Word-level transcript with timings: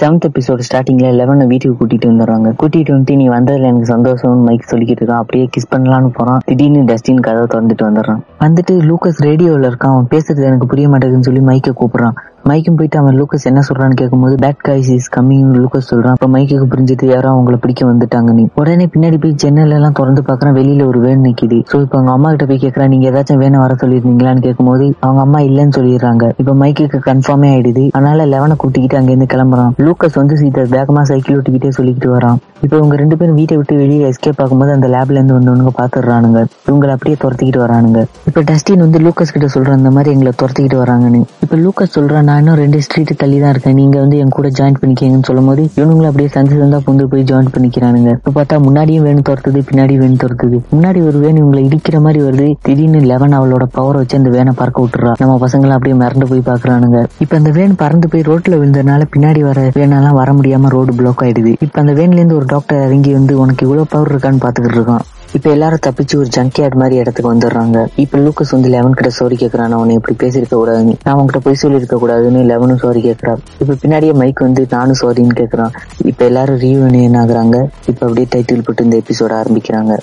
Seventh 0.00 0.24
episode 0.28 0.60
ஸ்டார்டிங்ல 0.72 1.08
லெவனை 1.20 1.46
வீட்டுக்கு 1.46 1.86
கூட்டிட்டு 1.86 2.12
வந்துடுறாங்க. 2.12 2.52
கூட்டிட்டு 2.62 2.90
வந்துட்டு 2.90 3.16
நீ 3.16 3.28
வந்ததுல 3.28 3.62
எனக்கு 3.62 3.84
சந்தோஷம் 3.84 4.38
மைக் 4.38 4.68
சொல்லிக்கிட்டு 4.70 5.04
இருக்கான் 5.04 5.22
அப்படியே 5.22 5.48
கிஸ் 5.56 5.74
பண்ணலாம்னு 5.74 6.08
போறான். 6.14 6.38
திடீர்னு 6.44 6.82
டஸ்டின் 6.82 7.20
கதவை 7.20 7.46
திறந்துட்டு 7.46 7.82
வந்துடுறான். 7.82 8.18
வந்துட்டு 8.40 8.70
லூக்கஸ் 8.70 9.22
ரேடியோல 9.22 9.70
இருக்கான். 9.70 9.92
அவன் 9.92 10.06
பேசுறது 10.10 10.42
எனக்கு 10.42 10.66
புரிய 10.66 10.88
மாட்டேங்குதுன்னு 10.88 11.20
சொல்லி 11.20 11.40
மைக்கை 11.40 11.72
கூப்பிடுறான். 11.80 12.12
மைக்கும் 12.42 12.74
போயிட்டு 12.74 12.98
அவன் 12.98 13.20
லூக்கஸ் 13.20 13.44
என்ன 13.44 13.60
சொல்றான்னு 13.68 13.94
கேட்கும்போது 13.94 14.34
bad 14.34 14.60
guys 14.68 14.90
is 14.90 15.10
coming 15.16 15.50
Lucas 15.54 15.88
சொல்றான். 15.90 16.16
அப்ப 16.18 16.28
மைக்கு 16.28 16.66
புரிஞ்சுட்டு 16.74 17.06
யாரோ 17.06 17.30
அவங்கள 17.30 17.56
பிடிக்க 17.56 17.92
வந்துட்டாங்க 17.92 18.32
நீ. 18.32 18.48
உடனே 18.54 18.86
பின்னாடி 18.86 19.20
போய் 19.20 19.32
ஜன்னல் 19.32 19.70
எல்லாம் 19.70 19.92
திறந்து 19.92 20.22
பாக்குறான். 20.22 20.56
வெளியில 20.60 20.86
ஒரு 20.86 21.00
வேன் 21.00 21.20
நிக்குது. 21.20 21.58
சோ 21.72 21.80
இப்ப 21.80 21.98
அவங்க 21.98 22.12
அம்மா 22.12 22.30
கிட்ட 22.30 22.46
போய் 22.46 22.62
கேக்குறான் 22.62 22.88
நீங்க 22.88 23.10
ஏதாச்சும் 23.10 23.36
வேணும் 23.36 23.60
வர 23.60 23.74
சொல்லிருந்தீங்களான்னு 23.74 24.40
கேட்கும்போது 24.40 24.94
அவங்க 25.00 25.20
அம்மா 25.20 25.38
இல்லன்னு 25.38 25.76
சொல்லிடுறாங்க. 25.76 26.32
இப்ப 26.36 26.54
மைக்குக்கு 26.54 27.00
கன்ஃபார்மே 27.10 27.50
ஆயிடுது. 27.54 27.88
அதனால 27.92 28.26
லெவனை 28.26 28.56
கூட்டிக்கிட்டு 28.56 28.96
அங்க 28.96 29.10
இருந்து 29.10 29.30
கிளம்புறான். 29.36 29.70
லூக்கஸ் 29.78 30.14
வந்து 30.14 30.36
சீதா 30.36 30.62
வேகமா 30.62 31.02
சைக்கிள் 31.02 31.38
ஓட்டிக்கிட்டே 31.38 31.72
சொல்லிக்கிட்டு 31.78 32.16
வரான். 32.16 32.38
இப்போ 32.64 32.74
இவங்க 32.76 32.94
ரெண்டு 33.00 33.16
பேரும் 33.18 33.36
வீட்டை 33.40 33.56
விட்டு 33.56 33.74
வெளியே 33.80 34.04
எஸ்கேப் 34.08 34.40
ஆகும்போது 34.44 34.72
அந்த 34.76 34.86
லேப்ல 34.94 35.18
இருந்து 35.18 35.36
வந்தவனுங்க 35.36 35.72
பாத்துடுறானுங்க 35.80 36.40
இவங்களை 36.68 36.92
அப்படியே 36.96 37.16
துரத்திக்கிட்டு 37.22 37.60
வரானுங்க. 37.64 38.00
இப்ப 38.28 38.42
டஸ்டின் 38.50 38.82
வந்து 38.84 38.98
லூக்கஸ் 39.04 39.32
கிட்ட 39.34 39.48
சொல்ற 39.54 39.72
அந்த 39.78 39.90
மாதிரி 39.96 40.12
எங்களை 40.14 40.32
துரத்திக்கிட்டு 40.42 40.78
வராங்கன்னு. 40.82 41.20
இப்ப 41.44 41.56
லூக்கஸ் 41.64 41.94
சொல்றான் 41.96 42.26
நான் 42.28 42.40
இன்னும் 42.42 42.58
ரெண்டு 42.62 42.78
ஸ்ட்ரீட் 42.86 43.12
தள்ளி 43.22 43.38
தான் 43.42 43.52
இருக்கேன். 43.54 43.76
நீங்க 43.80 43.96
வந்து 44.04 44.18
என் 44.22 44.34
கூட 44.38 44.48
ஜாயின் 44.58 44.78
பண்ணிக்கங்கன்னு 44.80 45.28
சொல்லும் 45.30 45.48
போது 45.50 45.62
இவனுங்களும் 45.78 46.10
அப்படியே 46.10 46.30
சந்து 46.36 46.58
சந்தா 46.62 46.80
புந்து 46.88 47.06
போய் 47.12 47.24
ஜாயின் 47.30 47.52
பண்ணிக்கிறானுங்க. 47.56 48.12
இப்ப 48.20 48.34
பார்த்தா 48.38 48.58
முன்னாடியும் 48.66 49.06
வேணும் 49.08 49.26
துரத்துது 49.28 49.62
பின்னாடி 49.70 49.96
வேணும் 50.02 50.20
துரத்துது. 50.24 50.58
முன்னாடி 50.74 51.02
ஒரு 51.08 51.18
வேன் 51.24 51.40
இவங்களை 51.42 51.62
இடிக்கிற 51.68 52.00
மாதிரி 52.06 52.22
வருது. 52.26 52.48
திடீர்னு 52.68 53.02
லெவன் 53.12 53.36
அவளோட 53.38 53.66
பவர் 53.78 54.00
வச்சு 54.00 54.18
அந்த 54.20 54.32
வேனை 54.36 54.54
பறக்க 54.60 54.84
விட்டுறா 54.84 55.12
நம்ம 55.22 55.38
பசங்களை 55.44 55.74
அப்படியே 55.78 55.96
மறந்து 56.02 56.28
போய் 56.32 56.46
பாக்குறானுங்க 56.50 56.98
இப்ப 57.24 57.32
அந்த 57.40 57.50
வேன் 57.58 57.78
பறந்து 57.84 58.08
போய் 58.12 58.26
ரோட்ல 58.30 58.60
விழுந்ததுனால 58.60 59.08
பின்னாடி 59.14 59.42
வர 59.48 59.60
வேனெல்லாம் 59.78 60.18
வர 60.20 60.32
முடியாம 60.38 60.68
ரோடு 60.76 60.94
பிளாக் 61.00 61.24
ஆயிடுது. 61.26 61.54
இப்ப 61.66 61.78
அந்த 61.84 61.92
வேன்ல 62.00 62.20
இருந்து 62.20 62.38
ஒரு 62.40 62.46
டாக்டர் 62.48 62.86
இறங்கி 62.86 63.12
வந்து 63.12 63.38
உனக்கு 63.38 63.62
இவ்வளவு 63.64 63.86
பவர் 63.90 64.12
இருக்கான்னு 64.14 64.42
பாத்துக்கிட்டு 64.44 64.78
இருக்கான். 64.80 65.06
இப்ப 65.32 65.50
எல்லாரும் 65.50 65.78
தப்பிச்சு 65.86 66.16
ஒரு 66.16 66.28
ஜங்கியார்ட் 66.36 66.78
மாதிரி 66.80 66.96
இடத்துக்கு 66.96 67.32
வந்துடுறாங்க. 67.34 67.78
இப்ப 67.96 68.18
லூக்கஸ் 68.18 68.54
வந்து 68.54 68.68
லெவன் 68.68 68.94
கிட்ட 68.98 69.10
சாரி 69.10 69.36
கேக்குறான். 69.40 69.74
அவனை 69.78 69.94
இப்படி 69.94 70.16
பேசிருக்க 70.20 70.54
கூடாதுன்னு. 70.60 70.94
நான் 71.04 71.14
உங்ககிட்ட 71.14 71.38
போய் 71.38 71.60
சொல்லியிருக்க 71.62 71.96
கூடாதுன்னு 72.02 72.44
லெவனும் 72.52 72.82
சாரி 72.84 73.02
கேட்கறான் 73.08 73.42
இப்ப 73.58 73.76
பின்னாடியே 73.82 74.14
மைக் 74.14 74.40
வந்து 74.40 74.66
நானும் 74.70 75.00
சாரின்னு 75.00 75.38
கேக்குறான். 75.40 75.74
இப்ப 76.04 76.24
எல்லாரும் 76.24 76.58
ரீயூனியன் 76.58 77.18
ஆகுறாங்க. 77.22 77.56
இப்ப 77.86 78.06
அப்படியே 78.06 78.28
டைட்டில் 78.34 78.64
போட்டு 78.64 78.84
இந்த 78.84 78.96
எபிசோட 78.96 79.34
ஆரம்பிக்கிறாங்க. 79.42 79.98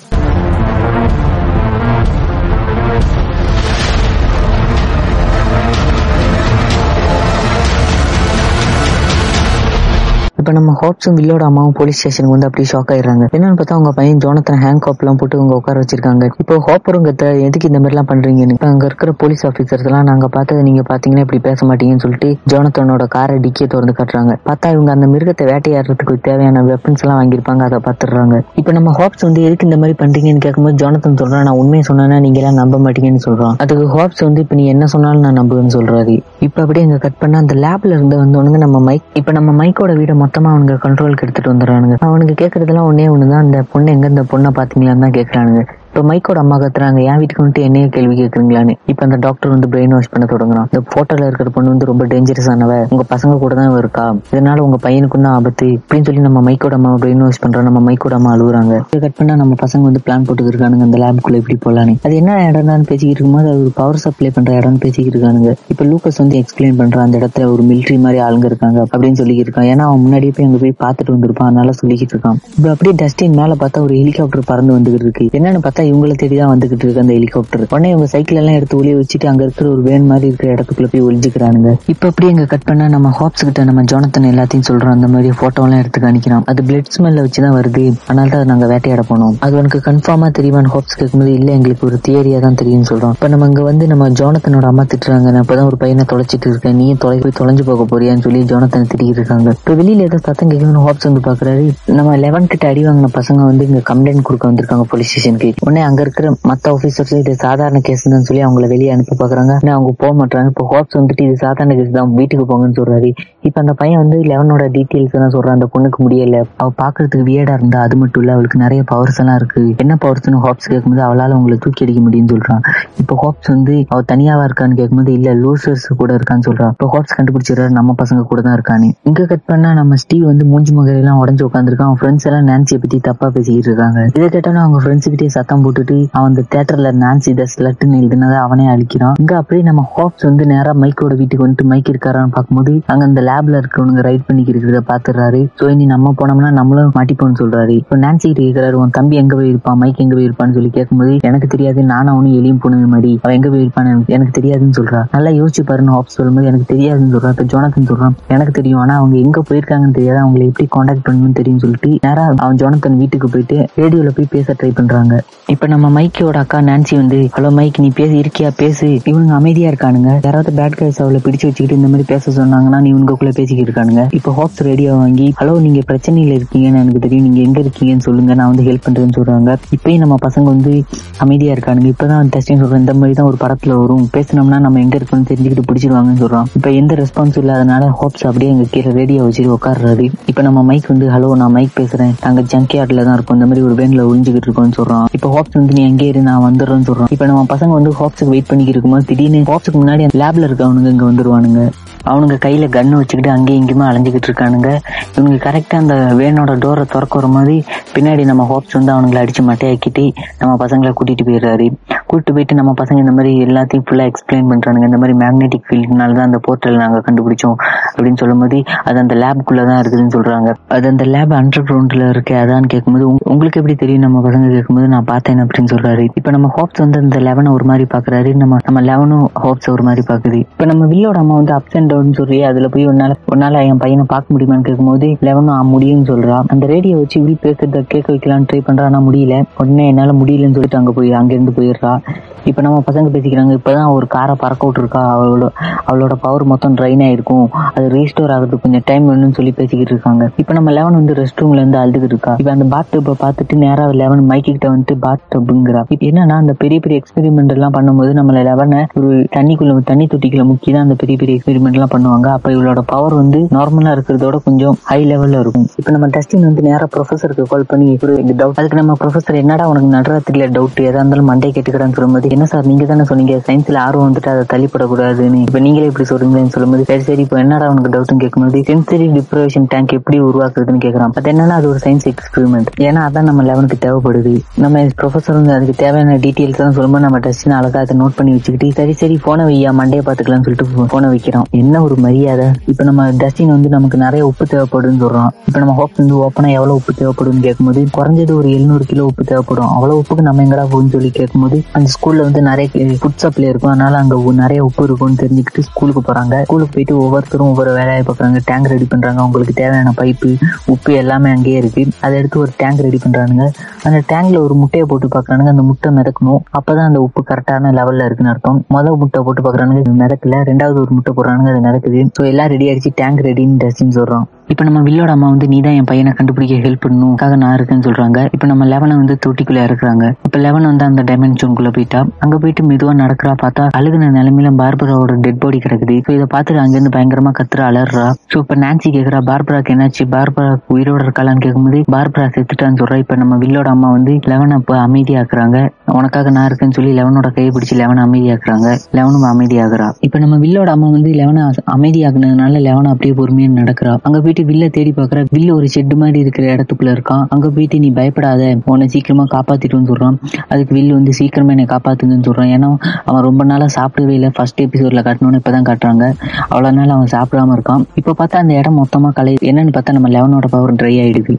இப்ப 10.45 10.53
நம்ம 10.57 10.73
ஹாப்ஸும் 10.81 11.15
வில்லோட 11.19 11.43
அம்மாவும் 11.49 11.75
போலீஸ் 11.77 11.99
ஸ்டேஷனுக்கு 11.99 12.33
வந்து 12.33 12.47
அப்படியே 12.47 12.67
ஷாக் 12.71 12.91
ஆயிடுறாங்க. 12.93 13.23
என்னன்னு 13.35 13.55
பார்த்தா 13.59 13.75
அவங்க 13.77 13.91
பையன் 13.99 14.19
ஜோனத்தன் 14.23 14.59
ஹேங் 14.63 14.81
காப் 14.85 14.99
எல்லாம் 15.01 15.17
போட்டு 15.19 15.37
அவங்க 15.39 15.53
உட்கார 15.55 15.79
வச்சிருக்காங்க. 15.81 16.25
இப்போ 16.41 16.55
ஹாப்பரும் 16.67 17.05
கத்த 17.07 17.29
எதுக்கு 17.45 17.69
இந்த 17.69 17.79
மாதிரிலாம் 17.79 18.09
பண்றீங்கன்னு? 18.11 18.55
இப்ப 18.57 18.67
அங்க 18.67 18.85
இருக்கிற 18.85 19.11
போலீஸ் 19.21 19.45
ஆபீசர்ஸ் 19.49 19.87
எல்லாம் 19.89 20.05
நாங்க 20.09 20.27
பார்த்தது 20.27 20.63
நீங்க 20.63 20.81
பாத்தீங்கன்னா 20.89 21.23
இப்படி 21.25 21.39
பேச 21.47 21.59
மாட்டீங்கன்னு 21.69 22.03
சொல்லிட்டு 22.05 22.29
ஜோனத்தனோட 22.51 23.05
காரை 23.15 23.37
டிக்கியை 23.45 23.67
திறந்து 23.67 23.95
காட்டுறாங்க. 23.99 24.35
பார்த்தா 24.49 24.71
இவங்க 24.75 24.91
அந்த 24.91 25.07
மிருகத்தை 25.13 25.47
வேட்டையாடுறதுக்கு 25.51 26.17
தேவையான 26.27 26.63
வெப்பன்ஸ் 26.69 27.03
எல்லாம் 27.05 27.19
வாங்கியிருப்பாங்க 27.21 27.63
அதை 27.69 27.79
பாத்துறாங்க 27.87 28.43
இப்ப 28.55 28.71
நம்ம 28.71 28.93
ஹாப்ஸ் 28.99 29.23
வந்து 29.23 29.41
எதுக்கு 29.41 29.67
இந்த 29.69 29.77
மாதிரி 29.77 29.97
பண்றீங்கன்னு 30.03 30.45
கேட்கும்போது 30.47 30.77
ஜோனத்தன் 30.83 31.19
சொல்றான் 31.23 31.45
நான் 31.49 31.59
உண்மையை 31.63 31.81
சொன்னா 31.89 32.19
நீங்க 32.27 32.39
எல்லாம் 32.43 32.59
நம்ப 32.61 32.77
மாட்டீங்கன்னு 32.85 33.25
சொல்றான். 33.27 33.57
அதுக்கு 33.57 33.87
ஹாப்ஸ் 33.97 34.23
வந்து 34.23 34.41
இப்ப 34.41 34.55
நீ 34.55 34.65
என்ன 34.65 34.85
சொன்னாலும் 34.85 35.25
நான் 35.27 35.39
நம்புவேன்னு 35.41 35.75
சொல்றாரு. 35.79 36.15
இப்ப 36.39 36.61
அப்படியே 36.61 36.85
இங்க 36.85 36.97
கட் 36.97 37.19
பண்ணா 37.19 37.37
அந்த 37.37 37.57
லேப்ல 37.65 37.93
இருந்து 37.97 38.21
வந்து 38.21 38.63
நம்ம 38.67 38.79
மைக் 38.79 39.03
இப்ப 39.13 39.31
நம்ம 39.31 39.51
மைக்கோட 39.63 39.91
வீட 39.97 40.13
மொத்தம் 40.15 40.33
அவனுங்க 40.43 40.73
கண்ட்ரோலுக்கு 40.73 41.21
எடுத்துட்டு 41.21 41.53
வந்துடுறானுங்க. 41.53 41.95
அவனுக்கு 41.99 42.45
கேக்குறதெல்லாம் 42.45 42.89
ஒன்னே 42.89 43.07
ஒண்ணுதான். 43.07 43.45
அந்த 43.45 43.63
பொண்ணு 43.71 43.91
எங்க 43.91 44.07
இந்த 44.07 44.21
பொண்ணை 44.21 44.49
பாத்தீங்களான்னு 44.55 44.99
தான் 44.99 45.11
கேக்குறானுங்க. 45.11 45.67
இப்ப 45.95 46.07
மைக்கோட 46.07 46.37
அம்மா 46.37 46.55
கத்துறாங்க. 46.57 47.01
என் 47.01 47.17
வீட்டுக்கு 47.17 47.41
வந்துட்டு 47.43 47.61
என்னைய 47.61 47.87
கேள்வி 47.87 48.15
கேக்குறீங்களான்னு. 48.21 48.73
இப்ப 48.85 49.03
அந்த 49.03 49.15
டாக்டர் 49.15 49.51
வந்து 49.51 49.67
பிரெயின் 49.67 49.87
வாஷ் 49.87 50.09
பண்ண 50.11 50.25
தொடங்குறான். 50.25 50.65
இந்த 50.71 50.81
போட்டோல 50.93 51.25
இருக்கிற 51.25 51.49
பொண்ணு 51.49 51.69
வந்து 51.69 51.85
ரொம்ப 51.85 52.05
டேஞ்சரஸ் 52.05 52.49
ஆனவ. 52.49 52.87
உங்க 52.89 53.03
பசங்க 53.09 53.37
கூட 53.37 53.55
தான் 53.55 53.77
இருக்கா? 53.77 54.15
இதனால 54.31 54.57
உங்க 54.57 54.77
பையனுக்கு 54.77 55.21
தான் 55.21 55.33
ஆபத்து. 55.33 55.67
இப்படின்னு 55.67 56.05
சொல்லி 56.05 56.19
நம்ம 56.19 56.41
மைக்கோட 56.41 56.73
அம்மா 56.73 56.89
பிரெயின் 56.95 57.17
வாஷ் 57.17 57.41
பண்றோம் 57.43 57.63
நம்ம 57.63 57.81
மைக்கோட 57.87 58.13
அம்மா 58.13 58.31
அழுகுறாங்க 58.31 58.73
இதை 58.89 58.99
கட் 58.99 59.15
பண்ணா 59.15 59.35
நம்ம 59.35 59.55
பசங்க 59.63 59.83
வந்து 59.83 60.01
பிளான் 60.05 60.25
போட்டுக்கிட்டு 60.25 60.53
இருக்கானுங்க. 60.53 60.81
அந்த 60.81 60.97
லேபுக்குள்ள 60.97 61.35
இப்படி 61.35 61.57
போலான்னு. 61.65 61.95
அது 62.03 62.15
என்ன 62.15 62.47
இடம் 62.47 62.83
பேசிக்கிட்டு 62.83 63.13
இருக்கும்போது 63.13 63.49
அது 63.49 63.61
ஒரு 63.61 63.71
பவர் 63.75 63.95
சப்ளை 63.95 64.29
பண்ற 64.29 64.53
இடம்னு 64.59 64.77
பேசிக்கிட்டு 64.77 65.17
இருக்கானுங்க. 65.17 65.53
இப்ப 65.67 65.85
லூக்கஸ் 65.85 66.17
வந்து 66.17 66.37
எக்ஸ்பிளைன் 66.37 66.75
பண்ற 66.75 67.01
அந்த 67.01 67.17
இடத்துல 67.17 67.51
ஒரு 67.51 67.63
மிலிட்டரி 67.63 67.99
மாதிரி 67.99 68.19
ஆளுங்க 68.19 68.45
இருக்காங்க 68.45 68.85
அப்படின்னு 68.93 69.19
சொல்லிக்கிட்டு 69.21 69.51
இருக்கான். 69.51 69.71
ஏன்னா 69.73 69.85
அவன் 69.89 69.99
முன்னாடியே 69.99 70.31
போய் 70.31 70.45
அங்க 70.45 70.57
போய் 70.57 70.75
பார்த்துட்டு 70.85 71.15
வந்திருப்பான். 71.17 71.47
அதனால 71.47 71.71
சொல்லிக்கிட்டு 71.81 72.15
இருக்கான். 72.17 72.39
இப்ப 72.57 72.69
அப்படியே 72.69 72.95
டஸ்டின் 73.03 73.39
மேல 73.41 73.55
பார்த்தா 73.63 73.81
ஒரு 73.81 73.95
ஹெலிகாப்டர் 73.95 74.43
பறந்து 74.45 74.79
வந்துகிட்டு 74.79 75.07
இருக்கு. 75.07 75.29
என்னன்னு 75.33 75.63
பார்த்தா 75.65 75.83
இவங்களை 75.91 76.15
தேடி 76.21 76.35
தான் 76.41 76.51
வந்துகிட்டு 76.53 76.83
இருக்கு 76.85 77.03
அந்த 77.03 77.13
ஹெலிகாப்டர் 77.17 77.63
உடனே 77.69 77.89
இவங்க 77.93 78.07
சைக்கிள் 78.13 78.39
எல்லாம் 78.41 78.57
எடுத்து 78.59 78.77
ஒளிய 78.79 78.95
வச்சுட்டு 78.99 79.29
அங்க 79.31 79.43
இருக்கிற 79.45 79.67
ஒரு 79.73 79.81
வேன் 79.89 80.07
மாதிரி 80.11 80.27
இருக்கிற 80.31 80.49
இடத்துக்குள்ள 80.55 80.89
போய் 80.93 81.05
ஒளிஞ்சுக்கிறானுங்க. 81.07 81.71
இப்ப 81.93 82.03
அப்படியே 82.11 82.31
எங்க 82.33 82.45
கட் 82.53 82.67
பண்ணா 82.69 82.87
நம்ம 82.95 83.11
ஹாப்ஸ் 83.19 83.45
கிட்ட 83.47 83.63
நம்ம 83.69 83.83
ஜோனத்தன் 83.91 84.29
எல்லாத்தையும் 84.33 84.67
சொல்றோம் 84.69 84.95
அந்த 84.95 85.07
மாதிரி 85.13 85.31
போட்டோ 85.41 85.63
எல்லாம் 85.67 85.81
எடுத்து 85.83 85.99
காணிக்கிறான் 86.05 86.45
அது 86.53 86.63
பிளட் 86.69 86.93
ஸ்மெல்ல 86.95 87.23
வச்சுதான் 87.25 87.55
வருது. 87.57 87.85
அதனால 88.07 88.29
தான் 88.35 88.49
நாங்க 88.51 88.67
வேட்டையாட 88.73 89.03
போனோம். 89.11 89.35
அது 89.45 89.59
உனக்கு 89.61 89.79
கன்ஃபார்மா 89.89 90.29
தெரியுமான்னு 90.39 90.73
ஹாப்ஸ் 90.75 90.97
கேட்கும்போது 90.99 91.33
இல்ல 91.39 91.49
எங்களுக்கு 91.57 91.87
ஒரு 91.89 91.99
தியரியா 92.07 92.39
தான் 92.45 92.59
தெரியும்னு 92.61 92.89
சொல்றோம் 92.91 93.13
இப்ப 93.17 93.27
நம்ம 93.33 93.49
இங்க 93.51 93.63
வந்து 93.69 93.87
நம்ம 93.93 94.09
ஜோனத்தனோட 94.21 94.67
அம்மா 94.71 94.85
திட்டுறாங்க. 94.93 95.27
நான் 95.35 95.45
இப்பதான் 95.45 95.69
ஒரு 95.71 95.79
பையனை 95.83 96.05
தொலைச்சிட்டு 96.13 96.49
இருக்கேன். 96.51 96.77
நீயும் 96.81 97.01
தொலை 97.05 97.17
போய் 97.25 97.37
தொலைஞ்சு 97.41 97.65
போக 97.71 97.85
போறியான்னு 97.91 98.25
சொல்லி 98.27 98.41
ஜோனத்தன் 98.53 98.89
திட்டிட்டு 98.91 99.19
இருக்காங்க. 99.21 99.49
இப்ப 99.59 99.75
வெளியில 99.81 100.07
ஏதோ 100.09 100.19
சத்தம் 100.27 100.51
கேட்கணும்னு 100.51 100.85
ஹாப்ஸ் 100.87 101.07
வந்து 101.09 101.23
பாக்குறாரு. 101.29 101.65
நம்ம 101.97 102.15
லெவன் 102.25 102.49
கிட்ட 102.53 102.65
அடி 102.71 102.83
வாங்கின 102.87 103.09
பசங்க 103.19 103.41
வந்து 103.51 103.63
இங்க 103.69 103.81
கம்ப்ளைண்ட் 103.91 104.25
கொடுக்க 104.27 104.51
வந்திருக்காங்க 104.51 104.85
போலீஸ் 104.91 105.11
ஸ்டேஷனுக்கு 105.11 105.49
உடனே 105.75 105.87
அங்க 105.87 106.01
இருக்கிற 106.05 106.27
மத்த 106.49 106.71
ஆபீசர்ஸ் 106.73 107.13
இது 107.21 107.31
சாதாரண 107.43 107.77
கேஸ் 107.87 108.03
தான் 108.11 108.25
சொல்லி 108.27 108.41
அவங்கள 108.45 108.65
வெளியே 108.73 108.91
அனுப்ப 108.93 109.15
பாக்குறாங்க 109.21 109.53
ஆனா 109.55 109.71
அவங்க 109.77 109.91
போக 110.01 110.11
மாட்டாங்க 110.19 110.51
இப்போ 110.51 110.65
ஹோப்ஸ் 110.71 110.95
வந்துட்டு 110.97 111.23
இது 111.27 111.33
சாதாரண 111.41 111.73
கேஸ் 111.79 111.89
தான் 111.97 112.13
வீட்டுக்கு 112.19 112.45
போங்கன்னு 112.51 112.77
சொல்றாரு. 112.77 113.09
இப்ப 113.47 113.57
அந்த 113.63 113.73
பையன் 113.79 113.99
வந்து 114.03 114.17
லெவனோட 114.31 114.65
டீட்டெயில்ஸ் 114.75 115.15
தான் 115.23 115.33
சொல்றான். 115.33 115.57
அந்த 115.57 115.67
பொண்ணுக்கு 115.73 115.99
முடியல. 116.05 116.37
அவ 116.61 116.67
பாக்குறதுக்கு 116.81 117.25
வியடா 117.29 117.55
இருந்தா 117.59 117.79
அது 117.87 117.97
மட்டும் 118.03 118.21
இல்ல 118.23 118.31
அவளுக்கு 118.35 118.61
நிறைய 118.63 118.83
பவர்ஸ் 118.91 119.19
எல்லாம் 119.23 119.39
இருக்கு. 119.41 119.63
என்ன 119.85 119.97
பவர்ஸ்னு 120.03 120.39
ஹாப்ஸ் 120.45 120.69
கேட்கும்போது 120.73 121.03
அவளால 121.07 121.35
உங்களை 121.39 121.57
தூக்கி 121.65 121.83
அடிக்க 121.87 122.03
முடியும்னு 122.05 122.31
சொல்றான். 122.35 122.63
இப்போ 123.03 123.17
ஹாப்ஸ் 123.23 123.51
வந்து 123.55 123.75
அவ 123.93 123.99
தனியாவா 124.13 124.45
இருக்கான்னு 124.49 124.79
கேட்கும்போது 124.79 125.13
இல்ல 125.17 125.33
லூசர்ஸ் 125.43 125.85
கூட 126.03 126.09
இருக்கான்னு 126.19 126.47
சொல்றான். 126.49 126.73
இப்போ 126.77 126.89
ஹாப்ஸ் 126.95 127.17
கண்டுபிடிச்சிடறாரு 127.19 127.75
நம்ம 127.79 127.97
பசங்க 128.03 128.23
கூட 128.31 128.41
தான் 128.47 128.57
இருக்கான்னு. 128.59 128.89
இங்க 129.11 129.27
கட் 129.33 129.45
பண்ணா 129.51 129.71
நம்ம 129.81 129.99
ஸ்டீவ் 130.05 130.25
வந்து 130.31 130.47
மூஞ்சி 130.53 130.73
முகையெல்லாம் 130.79 131.21
உடஞ்சு 131.23 131.45
உட்காந்துருக்கான் 131.49 131.91
அவன் 131.91 132.01
ஃப்ரெண்ட்ஸ் 132.03 132.29
எல்லாம் 132.31 132.49
நான்சியை 132.53 132.79
பத்தி 132.85 132.99
தப்பா 133.11 133.29
பேசிக்கிட்டு 133.37 133.71
இருக்காங்க. 133.73 133.99
இதை 134.17 134.29
கேட்டோன்னா 134.37 134.63
அவங்க 134.65 134.81
ஃப்ரெண்ட்ஸ் 134.85 135.11
கிட்டே 135.13 135.29
சத்தம் 135.37 135.63
போட்டுட்டு 135.65 136.07
அவன் 136.11 136.35
அந்த 136.35 136.43
தேட்டர்ல 136.55 136.95
நான்சி 137.03 137.33
த 137.33 137.43
ஸ்லட்டுன்னு 137.57 137.93
எழுதினதை 137.93 138.35
அவனே 138.35 138.65
அழிக்கிறான். 138.65 139.11
இங்க 139.19 139.35
அப்படியே 139.35 139.65
நம்ம 139.65 139.91
ஹாப்ஸ் 139.97 140.23
வந்து 140.23 140.45
நேரா 140.45 140.73
மைக்கோட 140.73 141.15
வீட்டுக்கு 141.15 141.47
வந்துட்டு 141.47 141.63
மைக் 141.63 141.89
இருக்காரான்னு 141.89 142.31
பார்க்கும்போது 142.31 142.81
அங்க 142.85 143.05
அந்த 143.05 143.21
லேப்ல 143.21 143.63
இருக்கவனுங்க 143.63 144.01
ரைட் 144.01 144.25
பண்ணிக்கிட்டு 144.25 144.61
இருக்கிறத 144.61 144.81
பாத்துறாரு 144.87 145.47
சோ 145.59 145.69
இனி 145.69 145.85
நம்ம 145.85 146.13
போனோம்னா 146.21 146.51
நம்மளும் 146.51 146.91
மாட்டிப்போம்னு 146.99 147.33
சொல்றாரு. 147.39 147.69
இப்போ 147.69 147.97
நான்சி 147.97 148.33
கிட்ட 148.33 148.41
கேட்கிறாரு 148.41 148.71
உன் 148.71 148.89
தம்பி 148.89 149.15
எங்க 149.15 149.35
போய் 149.35 149.47
இருப்பான் 149.47 149.77
மைக் 149.77 149.99
எங்க 149.99 150.15
போய் 150.15 150.29
இருப்பான்னு 150.29 150.53
சொல்லி 150.53 150.69
கேட்கும்போது 150.69 151.17
எனக்கு 151.21 151.47
தெரியாது 151.47 151.83
நானும் 151.83 152.13
அவனும் 152.13 152.33
எளியும் 152.33 152.57
போனது 152.57 152.87
மாதிரி. 152.87 153.19
அவன் 153.21 153.35
எங்க 153.35 153.49
போய் 153.49 153.65
இருப்பான்னு 153.65 153.87
எனக்கு- 153.87 154.05
எனக்கு 154.05 154.41
தெரியாதுன்னு 154.41 154.73
சொல்றா. 154.79 155.05
நல்லா 155.11 155.29
யோசிச்சு 155.29 155.61
பாருன்னு 155.61 155.99
ஹாப்ஸ் 155.99 156.07
சொல்லும்போது 156.07 156.47
எனக்கு 156.47 156.75
தெரியாதுன்னு 156.75 157.13
சொல்றான் 157.13 157.39
இப்ப 157.39 157.43
ஜோனத்தன் 157.43 157.87
சொல்றான். 157.87 158.11
எனக்கு 158.27 158.51
தெரியும். 158.51 158.79
ஆனா 158.79 158.97
அவங்க 158.97 159.17
எங்க 159.17 159.41
போயிருக்காங்கன்னு 159.49 159.91
தெரியாது. 159.91 160.27
அவங்களை 160.27 160.45
எப்படி 160.45 160.67
காண்டாக்ட் 160.69 161.07
பண்ணணும்னு 161.07 161.33
தெரியும் 161.33 161.59
சொல்லிட்டு 161.59 161.99
நேரா 162.01 162.33
அவன் 162.37 162.55
ஜோனத்தன் 162.55 162.97
வீட்டுக்கு 162.97 163.29
போயிட்டு 163.29 163.55
ரேடியோல 163.55 164.09
போய் 164.15 164.27
பேச 164.29 164.55
ட்ரை 164.63 164.71
பண்றாங்க. 164.75 165.23
இப்ப 165.49 165.67
நம்ம 165.67 166.01
மைக்கோட 166.01 166.37
அக்கா 166.37 166.61
நான்சி 166.61 166.95
வந்து 166.95 167.29
ஹலோ 167.35 167.51
மைக் 167.51 167.79
நீ 167.79 167.89
பேசி 167.89 168.15
இருக்கியா? 168.17 168.51
பேசு. 168.57 168.87
இவனுங்க 169.09 169.33
அமைதியா 169.33 169.71
இருக்கானுங்க. 169.71 170.19
யாராவது 170.23 170.51
பேட் 170.51 170.77
கைஸ் 170.79 171.01
அவளை 171.01 171.19
பிடிச்சு 171.23 171.45
வச்சுக்கிட்டு 171.45 171.75
இந்த 171.75 171.87
மாதிரி 171.87 172.05
பேச 172.07 172.31
சொன்னாங்கன்னா 172.31 172.79
நீ 172.81 172.93
இவனுக்குள்ள 172.93 173.31
பேசிக்கிட்டு 173.33 173.71
இருக்கானுங்க. 173.71 174.07
இப்போ 174.13 174.31
ஹாப்ஸ் 174.31 174.61
ரேடியோ 174.61 174.93
வாங்கி 174.93 175.33
ஹலோ 175.39 175.59
நீங்க 175.59 175.79
பிரச்சனையில 175.89 176.33
இருக்கீங்கன்னு 176.39 176.81
எனக்கு 176.83 176.99
தெரியும். 176.99 177.23
நீங்க 177.23 177.39
எங்க 177.39 177.59
இருக்கீங்கன்னு 177.59 177.99
சொல்லுங்க. 177.99 178.33
நான் 178.33 178.47
வந்து 178.47 178.63
ஹெல்ப் 178.63 178.85
பண்றேன்னு 178.87 179.15
சொல்றாங்க. 179.17 179.57
இப்பயும் 179.71 179.97
நம்ம 179.97 180.15
பசங்க 180.25 180.43
வந்து 180.43 180.83
அமைதியா 181.17 181.53
இருக்கானுங்க. 181.53 181.91
இப்பதான் 181.95 182.31
டெஸ்டிங் 182.35 182.61
சொல்றேன் 182.63 182.79
இந்த 182.79 182.93
மாதிரி 182.93 183.13
தான் 183.13 183.25
ஒரு 183.25 183.37
படத்துல 183.39 183.77
வரும். 183.81 184.09
பேசினோம்னா 184.17 184.59
நம்ம 184.59 184.79
எங்க 184.79 184.97
இருக்கோம்னு 184.97 185.29
தெரிஞ்சுக்கிட்டு 185.31 185.67
பிடிச்சிருவாங்கன்னு 185.69 186.23
சொல்றான். 186.23 186.45
இப்ப 186.55 186.71
எந்த 186.71 186.95
ரெஸ்பான்ஸ் 186.95 187.39
இல்லாதனால 187.43 187.91
ஹோப்ஸ் 188.01 188.25
அப்படியே 188.25 188.51
எங்க 188.51 188.63
கீழே 188.63 188.91
ரேடியோ 188.91 189.21
வச்சுட்டு 189.23 189.55
உட்காடுறாரு 189.57 190.11
இப்ப 190.25 190.41
நம்ம 190.41 190.63
மைக் 190.63 190.87
வந்து 190.87 191.09
ஹலோ 191.09 191.35
நான் 191.35 191.51
மைக் 191.51 191.77
பேசுறேன். 191.79 192.13
நாங்க 192.23 192.41
ஜங்க் 192.41 192.77
யார்ட்ல 192.79 193.03
தான் 193.03 193.13
இருக்கோம். 193.13 193.39
இந்த 193.39 193.45
மாதிரி 193.45 193.65
ஒரு 193.65 193.77
வேன்ல 193.83 194.09
ஒழிஞ்சுக்கிட்டு 194.09 194.49
இருக்கோம்னு 194.49 194.77
சொல்றான். 194.81 195.05
இப்ப 195.11 195.33
ஹோப்ஸ் 195.35 195.57
வந்து 195.59 195.73
நீ 195.73 195.83
எங்கே 195.89 196.07
இரு 196.07 196.21
நான் 196.21 196.43
வந்துடுறேன்னு 196.45 196.87
சொல்றான். 196.89 197.11
இப்ப 197.15 197.25
நம்ம 197.25 197.45
பசங்க 197.49 197.71
வந்து 197.79 197.91
ஹாப்ஸுக்கு 197.99 198.33
வெயிட் 198.35 198.49
பண்ணிக்கிட்டு 198.51 198.75
இருக்கும்போது 198.75 199.05
திடீர்னு 199.05 199.41
ஹாப்ஸுக்கு 199.51 199.79
முன்னாடி 199.83 200.03
லேப்ல 200.21 200.47
இருக்கவனுங்க 200.49 200.93
இங்க 200.95 201.05
வந்துருவானுங்க. 201.11 201.63
அவனுங்க 202.09 202.35
கையில 202.45 202.65
கன்னு 202.73 202.97
வச்சுக்கிட்டு 202.99 203.31
அங்கேயும் 203.31 203.61
இங்கேயுமே 203.61 203.85
அலைஞ்சிக்கிட்டு 203.89 204.27
இருக்கானுங்க. 204.29 204.69
இவனுங்க 205.15 205.37
கரெக்டா 205.45 205.75
அந்த 205.75 205.95
வேனோட 206.19 206.51
டோரை 206.63 206.83
திறக்க 206.85 207.19
வர 207.19 207.27
மாதிரி 207.27 207.55
பின்னாடி 207.95 208.25
நம்ம 208.25 208.43
ஹோப்ஸ் 208.51 208.75
வந்து 208.77 208.91
அவனுங்களை 208.93 209.19
அடிச்சு 209.21 209.43
மட்டையாக்கிட்டு 209.47 210.03
நம்ம 210.39 210.65
பசங்களை 210.65 210.91
கூட்டிட்டு 210.97 211.25
போயிடுறாரு. 211.27 211.67
கூட்டிட்டு 212.09 212.33
போயிட்டு 212.33 212.55
நம்ம 212.55 212.73
பசங்க 212.81 212.97
இந்த 212.97 213.11
மாதிரி 213.11 213.31
எல்லாத்தையும் 213.45 213.85
ஃபுல்லா 213.87 214.05
எக்ஸ்பிளைன் 214.09 214.49
பண்றானுங்க. 214.51 214.85
இந்த 214.91 214.99
மாதிரி 215.03 215.15
மேக்னெட்டிக் 215.23 215.65
ஃபீல்டுனால 215.69 216.17
தான் 216.19 216.27
அந்த 216.29 216.39
போர்ட்டல் 216.47 216.79
நாங்க 216.83 216.99
கண்டுபிடிச்சோம் 217.07 217.57
அப்படின்னு 217.95 218.21
சொல்லும்போது 218.23 218.59
அது 218.83 218.99
அந்த 218.99 219.15
லேபுக்குள்ளதான் 219.15 219.81
இருக்குதுன்னு 219.81 220.15
சொல்றாங்க. 220.17 220.51
அது 220.67 220.87
அந்த 220.87 221.03
லேப் 221.15 221.33
அண்டர் 221.39 221.67
கிரவுண்ட்ல 221.69 222.09
இருக்கு 222.09 222.35
அதான்னு 222.35 222.71
கேட்கும்போது 222.75 223.05
உங்களுக்கு 223.33 223.59
எப்படி 223.61 223.75
தெரியும்? 223.75 224.05
நம்ம 224.07 224.21
பசங்க 224.29 224.47
கேட்கும்போது 224.49 224.87
நான் 224.87 225.09
பார்த்தேன் 225.25 225.47
அப்படின்னு 225.47 225.71
சொல்றாரு. 225.71 226.07
இப்ப 226.13 226.31
நம்ம 226.31 226.53
ஹோப்ஸ் 226.55 226.77
வந்து 226.77 227.01
இந்த 227.01 227.19
லெவனை 227.19 227.51
ஒரு 227.51 227.65
மாதிரி 227.65 227.85
பாக்குறாரு. 227.93 228.35
நம்ம 228.35 228.57
நம்ம 228.71 228.81
லெவனும் 228.81 229.25
ஹோப்ஸ் 229.43 229.69
ஒரு 229.69 229.83
மாதிரி 229.83 230.05
பாக்குது. 230.07 230.33
இப்ப 230.33 230.65
நம்ம 230.65 230.85
வில்லோட 230.85 231.17
அம்மா 231.17 231.35
வந்து 231.35 231.53
அப்ஸ் 231.53 231.77
அண்ட் 231.77 231.87
டவுன் 231.87 232.13
சொல்லி 232.13 232.43
அதுல 232.43 232.67
போய் 232.67 232.85
உன்னால 232.85 233.13
உன்னால 233.35 233.67
என் 233.67 233.77
பையனை 233.77 234.05
பார்க்க 234.07 234.33
முடியுமான்னு 234.33 234.61
கேட்கும்போது 234.61 235.07
லெவனும் 235.07 235.47
"ஆ, 235.47 235.63
முடியும்னு 235.63 236.09
சொல்றா. 236.11 236.43
அந்த 236.47 236.65
ரேடியோ 236.65 236.97
வச்சு 236.97 237.21
வில் 237.21 237.37
பேசுறத 237.41 237.85
கேட்க 237.87 238.13
வைக்கலாம்னு 238.13 238.45
ட்ரை 238.53 238.61
பண்றா. 238.67 238.81
ஆனா 238.81 238.99
முடியல. 238.99 239.43
உடனே 239.57 239.87
என்னால 239.87 240.11
முடியலன்னு 240.11 240.51
சொல்லிட்டு 240.51 240.77
அங்க 240.77 240.91
போய் 240.91 241.13
அங்கிருந்து 241.13 241.51
போயிடுறா. 241.51 241.97
இப்ப 242.45 242.61
நம்ம 242.61 242.83
பசங்க 242.91 243.05
பேசிக்கிறாங்க. 243.13 243.57
இப்பதான் 243.57 243.91
ஒரு 243.91 244.07
காரை 244.07 244.35
பறக்க 244.39 244.67
விட்டுருக்கா 244.67 245.01
அவளோட 245.15 245.49
அவளோட 245.91 246.11
பவர் 246.21 246.43
மொத்தம் 246.43 246.75
ட்ரைன் 246.75 247.03
ஆயிருக்கும். 247.07 247.47
அது 247.73 247.87
ரீஸ்டோர் 247.87 248.31
ஆகுறது 248.35 248.61
கொஞ்சம் 248.61 248.81
டைம் 248.85 249.09
வேணும்னு 249.09 249.33
சொல்லி 249.33 249.51
பேசிக்கிட்டு 249.51 249.93
இருக்காங்க. 249.93 250.29
இப்ப 250.35 250.53
நம்ம 250.53 250.71
லெவன் 250.71 250.93
வந்து 250.93 251.13
ரெஸ்ட் 251.13 251.41
ரூம்ல 251.41 251.55
இருந்து 251.55 251.77
அழுதுகிட்டு 251.77 252.03
இருக்கா. 252.03 252.35
இப்ப 252.37 252.51
அந்த 252.51 252.65
பாத் 252.65 252.85
டப்பை 252.91 253.13
பார்த்துட்டு 253.19 253.55
நேரா 253.55 253.85
லெவன் 253.85 254.27
மைக்கிட்ட 254.27 254.65
வந்துட்டு 254.65 254.95
பாத் 254.99 255.14
டப்புங்கிறா 255.33 255.81
இப்போ 255.95 256.05
என்னன்னா 256.09 256.37
அந்த 256.43 256.53
பெரிய 256.63 256.79
பெரிய 256.85 257.01
எக்ஸ்பெரிமெண்ட் 257.01 257.53
எல்லாம் 257.55 257.75
பண்ணும்போது 257.77 258.11
நம்மள 258.19 258.43
லெவனை 258.49 258.81
ஒரு 258.99 259.09
தண்ணிக்குள்ள 259.35 259.73
தண்ணி 259.91 260.05
தொட்டிக்குள்ள 260.11 260.45
முக்கி 260.51 260.69
தான் 260.75 260.85
அந்த 260.87 260.95
பெரிய 261.01 261.15
பெரிய 261.21 261.37
எக்ஸ்பெரிமெண்ட் 261.37 261.77
எல்லாம் 261.77 261.93
பண்ணுவாங்க. 261.95 262.27
அப்ப 262.37 262.51
இவளோட 262.55 262.81
பவர் 262.93 263.15
வந்து 263.21 263.39
நார்மலா 263.57 263.91
இருக்கிறதோட 263.95 264.37
கொஞ்சம் 264.47 264.75
ஹை 264.89 264.99
லெவல்ல 265.11 265.39
இருக்கும். 265.43 265.67
இப்போ 265.79 265.91
நம்ம 265.95 266.07
டஸ்டின் 266.15 266.45
வந்து 266.49 266.63
நேரம் 266.69 266.91
ப்ரொஃபஸருக்கு 266.95 267.45
கால் 267.53 267.67
பண்ணி 267.71 267.89
ஒரு 268.05 268.15
டவுட் 268.41 268.59
அதுக்கு 268.61 268.79
நம்ம 268.81 268.95
ப்ரொஃபசர் 269.01 269.39
என்னடா 269.43 269.65
உனக்கு 269.71 269.89
நடுராத்திரில 269.97 270.47
டவுட் 270.57 270.81
எதா 270.89 270.99
இருந்தாலும் 271.01 271.29
மண்டே 271.31 271.49
கேட்டுக்கிறான்னு 271.55 271.97
சொல்லும்போது 271.97 272.33
என்ன 272.35 272.47
சார் 272.53 272.69
நீங்க 272.71 272.85
தானே 272.91 273.05
சொன்னீங்க? 273.11 273.35
சயின்ஸ்ல 273.47 273.79
ஆர்வம் 273.85 274.07
வந்துட்டு 274.07 274.31
அதை 274.33 274.43
தள்ளிப்படக்கூடாதுன்னு. 274.53 275.41
இப்ப 275.47 275.59
நீங்களே 275.65 275.89
இப்படி 275.91 276.07
சொல்றீங்களேன்னு 276.11 276.53
சொல்லும்போது 276.55 276.85
சரி 276.91 277.03
சரி 277.09 277.23
இப்போ 277.25 277.39
என்னடா 277.43 277.67
உனக்கு 277.73 277.93
டவுட்னு 277.95 278.21
கேட்கும்போது 278.23 278.63
சென்சரி 278.71 279.07
டிப்ரவேஷன் 279.17 279.67
டேங்க் 279.73 279.95
எப்படி 279.99 280.17
உருவாக்குறதுன்னு 280.29 280.83
கேட்கறான். 280.85 281.13
பட் 281.17 281.29
என்னன்னா 281.33 281.57
அது 281.61 281.69
ஒரு 281.73 281.79
சயின்ஸ் 281.85 282.07
எக்ஸ்பெரிமெண்ட் 282.13 282.69
ஏன்னா 282.87 283.01
அதான் 283.07 283.27
நம்ம 283.29 283.43
லெவனுக்கு 283.49 283.77
தேவைப்படுது. 283.85 284.33
நம்ம 284.63 284.81
ப்ரொஃபசர் 285.05 285.31
வந்து 285.31 285.53
அதுக்கு 285.53 285.73
தேவையான 285.73 286.17
டீட்டெயில்ஸ் 286.17 286.57
எல்லாம் 286.57 286.71
சொல்லும்போது 286.71 287.03
நம்ம 287.03 287.19
டஸ்டின் 287.19 287.51
அழகா 287.51 287.79
அதை 287.79 287.97
நோட் 287.97 288.11
பண்ணி 288.15 288.31
வச்சுக்கிட்டு 288.31 288.75
சரி 288.75 288.93
சரி 288.93 289.19
போனை 289.23 289.45
வையா 289.45 289.69
மண்டே 289.69 290.01
பாத்துக்கலாம்னு 290.01 290.53
சொல்லிட்டு 290.53 290.85
போனை 290.87 291.09
வைக்கிறோம். 291.09 291.41
என்ன 291.49 291.81
ஒரு 291.81 291.95
மரியாதை? 291.95 292.47
இப்ப 292.65 292.83
நம்ம 292.83 293.11
டஸ்டின் 293.11 293.47
வந்து 293.47 293.69
நமக்கு 293.69 293.97
நிறைய 293.97 294.25
உப்பு 294.25 294.45
தேவைப்படும்னு 294.45 295.01
சொல்றோம். 295.01 295.27
இப்ப 295.45 295.59
நம்ம 295.59 295.73
ஹோப் 295.73 295.89
வந்து 295.97 296.15
ஓப்பனா 296.17 296.51
எவ்வளவு 296.51 296.73
உப்பு 296.73 296.93
தேவைப்படும்னு 296.97 297.39
கேட்கும்போது 297.39 297.87
குறைஞ்சது 297.97 298.33
ஒரு 298.33 298.51
எழுநூறு 298.51 298.85
கிலோ 298.85 299.05
உப்பு 299.05 299.23
தேவைப்படும். 299.23 299.67
அவ்வளவு 299.67 300.03
உப்புக்கு 300.07 300.21
நம்ம 300.21 300.43
எங்கடா 300.43 300.67
போகும்னு 300.71 300.89
சொல்லி 300.89 301.09
கேட்கும்போது 301.09 301.63
அந்த 301.71 301.89
ஸ்கூல்ல 302.01 302.21
வந்து 302.21 302.41
நிறைய 302.41 302.69
ஃபுட் 302.73 303.15
சப்ளை 303.15 303.49
இருக்கும். 303.49 303.71
அதனால 303.71 303.97
அங்க 303.97 304.17
உ- 304.17 304.31
நிறைய 304.31 304.63
உப்பு 304.63 304.83
இருக்கும்னு 304.83 305.15
தெரிஞ்சுக்கிட்டு 305.15 305.59
ஸ்கூலுக்கு 305.59 306.13
போறாங்க. 306.13 306.41
ஸ்கூலுக்கு 306.41 306.73
போயிட்டு 306.73 306.97
ஒவ்வொருத்தரும் 306.97 307.47
ஒவ்வொரு 307.47 307.73
வேலையை 307.73 308.01
பாக்குறாங்க 308.01 308.39
டேங்க் 308.45 308.65
ரெடி 308.65 308.85
பண்றாங்க. 308.85 309.19
அவங்களுக்கு 309.19 309.53
தேவையான 309.53 309.93
பைப்பு 309.97 310.39
உப்பு 310.65 310.93
எல்லாமே 310.93 311.29
அங்கேயே 311.29 311.57
இருக்கு. 311.57 311.87
அதை 312.01 312.17
எடுத்து 312.17 312.39
ஒரு 312.39 312.51
டேங்க் 312.57 312.79
ரெடி 312.79 312.99
பண்றானுங்க. 313.09 313.49
அந்த 313.83 314.01
டேங்க்ல 314.09 314.39
ஒரு 314.39 314.53
முட்டையை 314.53 314.87
போட்டு 314.95 315.09
பாக்குறானுங்க 315.15 315.55
அந்த 315.55 315.65
முட்டை 315.69 315.91
மிதக்கணும். 315.99 316.41
அப்பதான் 316.59 316.89
அந்த 316.91 317.01
உப்பு 317.07 317.23
கரெக்டான 317.31 317.73
லெவல்ல 317.79 318.07
இருக்குன்னு 318.09 318.33
அர்த்தம். 318.35 318.61
முதல் 318.77 318.99
முட்டை 319.03 319.21
போட்டு 319.27 319.43
பாக்குறானுங்க 319.47 319.83
இது 319.85 319.99
மிதக்கல. 320.03 320.41
ரெண்டாவது 320.51 320.79
ஒரு 320.85 320.93
முட்டை 320.97 321.13
போடுறானுங்க 321.19 321.51
அது 321.53 321.65
மிதக்குது. 321.67 322.01
ஸோ 322.17 322.23
எல்லாம் 322.31 322.51
ரெடி 322.55 322.67
ஆயிடுச்சு 322.71 322.97
டேங்க் 323.01 323.27
ரெடின்னு 323.29 323.61
டஸ்டின்னு 323.63 323.97
சொல்றோம் 323.99 324.27
இப்ப 324.53 324.63
நம்ம 324.67 324.79
வில்லோட 324.87 325.11
அம்மா 325.15 325.27
வந்து 325.33 325.47
நீ 325.51 325.57
தான் 325.65 325.75
என் 325.79 325.87
பையனை 325.89 326.11
கண்டுபிடிக்க 326.17 326.55
ஹெல்ப் 326.65 326.83
பண்ணுக்காக 326.83 327.35
நான் 327.43 327.53
இருக்கேன்னு 327.57 327.85
சொல்றாங்க. 327.87 328.19
இப்ப 328.35 328.45
நம்ம 328.51 328.65
லெவனை 328.71 328.95
வந்து 328.99 329.15
தொட்டிக்குள்ள 329.25 329.59
இறக்குறாங்க. 329.67 330.05
இப்ப 330.27 330.37
லெவன் 330.45 330.67
வந்து 330.69 330.85
அந்த 330.89 331.01
டைமென்ஷனுக்குள்ள 331.09 331.69
போயிட்டா 331.77 331.99
அங்க 332.23 332.35
போயிட்டு 332.43 332.63
மெதுவா 332.69 332.93
நடக்கிறா 333.03 333.33
பார்த்தா 333.43 333.63
அழுகுன 333.79 334.09
நிலைமையில 334.17 334.51
பார்பராவோட 334.61 335.13
டெட் 335.25 335.41
பாடி 335.43 335.59
கிடக்குது. 335.65 335.95
ஸோ 336.05 336.11
இதை 336.17 336.27
பார்த்துட்டு 336.35 336.61
அங்கிருந்து 336.63 336.93
பயங்கரமா 336.97 337.31
கத்துற 337.39 337.63
அலறா. 337.69 338.05
சோ 338.33 338.37
இப்ப 338.43 338.57
நான்சி 338.65 338.89
கேக்குறா 338.97 339.21
பார்பராக்கு 339.31 339.73
என்னாச்சு? 339.75 340.05
பார்பரா 340.15 340.51
உயிரோட 340.75 341.01
இருக்காளான்னு 341.05 341.43
கேட்கும்போது 341.45 341.81
பார்பரா 341.95 342.27
செத்துட்டான்னு 342.37 342.79
சொல்றா. 342.83 342.99
இப்ப 343.05 343.17
நம்ம 343.23 343.39
வில்லோட 343.45 343.69
அம்மா 343.75 343.89
வந்து 343.97 344.15
லெவனை 344.33 344.55
அப்ப 344.61 344.77
அமைதியாக்குறாங்க. 344.85 345.57
உனக்காக 345.97 346.29
நான் 346.37 346.47
இருக்கேன்னு 346.49 346.77
சொல்லி 346.79 346.93
லெவனோட 346.99 347.27
கையை 347.39 347.51
பிடிச்சி 347.57 347.75
லெவனை 347.81 348.03
அமைதியாக்குறாங்க. 348.07 348.69
லெவனும் 348.99 349.27
அமைதியாகிறா. 349.33 349.89
இப்ப 350.07 350.19
நம்ம 350.25 350.37
வில்லோட 350.45 350.69
அம்மா 350.77 350.89
வந்து 350.97 351.11
லெவனை 351.21 351.43
அமைதியாக்குனதுனால 351.75 352.61
லெவன் 352.69 352.91
அப்படியே 352.93 353.15
பொறுமையா 353.21 353.51
நடக்கிறா. 353.61 353.93
அங்க 354.07 354.17
போயிட்டு 354.21 354.34
வில்ல 354.43 354.65
தேடி 354.67 354.91
பாக்குற 354.91 355.19
வில்லு 355.35 355.51
ஒரு 355.55 355.67
ஷெட் 355.73 355.93
மாதிரி 356.01 356.19
இருக்கிற 356.19 356.45
இடத்துக்குள்ள 356.55 356.91
இருக்கான். 356.97 357.23
அங்க 357.29 357.49
போயிட்டு 357.49 357.79
நீ 357.79 357.89
பயப்படாத 357.89 358.41
உன்னை 358.65 358.87
சீக்கிரமா 358.93 359.25
காப்பாத்திட்டுன்னு 359.35 359.89
சொல்றான். 359.91 360.17
அதுக்கு 360.51 360.75
வில்லு 360.77 360.93
வந்து 360.93 361.13
சீக்கிரமா 361.13 361.53
என்னை 361.55 361.65
காப்பாத்துங்கன்னு 361.73 362.27
சொல்றான். 362.29 362.51
ஏன்னா 362.57 362.69
அவன் 363.05 363.25
ரொம்ப 363.29 363.43
நாளா 363.43 363.67
சாப்பிடவே 363.79 364.15
இல்லை. 364.19 364.31
ஃபர்ஸ்ட் 364.37 364.61
எபிசோட்ல 364.67 365.03
காட்டணும்னு 365.07 365.41
இப்பதான் 365.41 365.67
காட்டுறாங்க. 365.69 366.05
அவ்வளவு 366.49 366.77
நாள் 366.79 366.95
அவன் 366.97 367.13
சாப்பிடாம 367.15 367.57
இருக்கான். 367.57 367.83
இப்ப 368.01 368.15
பார்த்தா 368.21 368.43
அந்த 368.45 368.53
இடம் 368.53 368.79
மொத்தமா 368.81 369.11
கலை 369.19 369.35
என்னன்னு 369.51 369.75
பார்த்தா 369.77 369.91
நம்ம 369.91 370.09
லெவனோட 370.09 370.47
பவர் 370.55 370.79
ட்ரை 370.81 370.95
ஆயிடுது. 371.03 371.35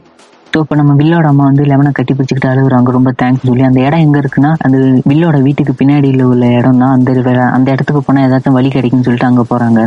ஸோ 0.53 0.61
இப்போ 0.63 0.75
நம்ம 0.79 0.93
வில்லோட 0.99 1.25
அம்மா 1.31 1.43
வந்து 1.43 1.63
லெவனை 1.71 1.91
கட்டி 1.91 2.13
பிடிச்சிக்கிட்டு 2.13 2.49
அழுகுறாங்க. 2.51 2.89
ரொம்ப 2.97 3.11
தேங்க்ஸ் 3.21 3.45
சொல்லி. 3.47 3.63
அந்த 3.69 3.79
இடம் 3.87 4.03
எங்கே 4.05 4.19
இருக்குன்னா 4.23 4.51
அந்த 4.65 4.77
வில்லோட 5.11 5.41
வீட்டுக்கு 5.47 5.73
பின்னாடியில் 5.81 6.23
உள்ள 6.31 6.45
இடம் 6.59 6.81
தான் 6.83 6.93
அந்த 6.97 7.11
அந்த 7.57 7.67
இடத்துக்கு 7.75 8.01
போனால் 8.07 8.25
ஏதாச்சும் 8.27 8.57
வழி 8.57 8.69
கிடைக்கும்னு 8.75 9.07
சொல்லிட்டு 9.07 9.29
அங்கே 9.29 9.45
போகிறாங்க 9.51 9.81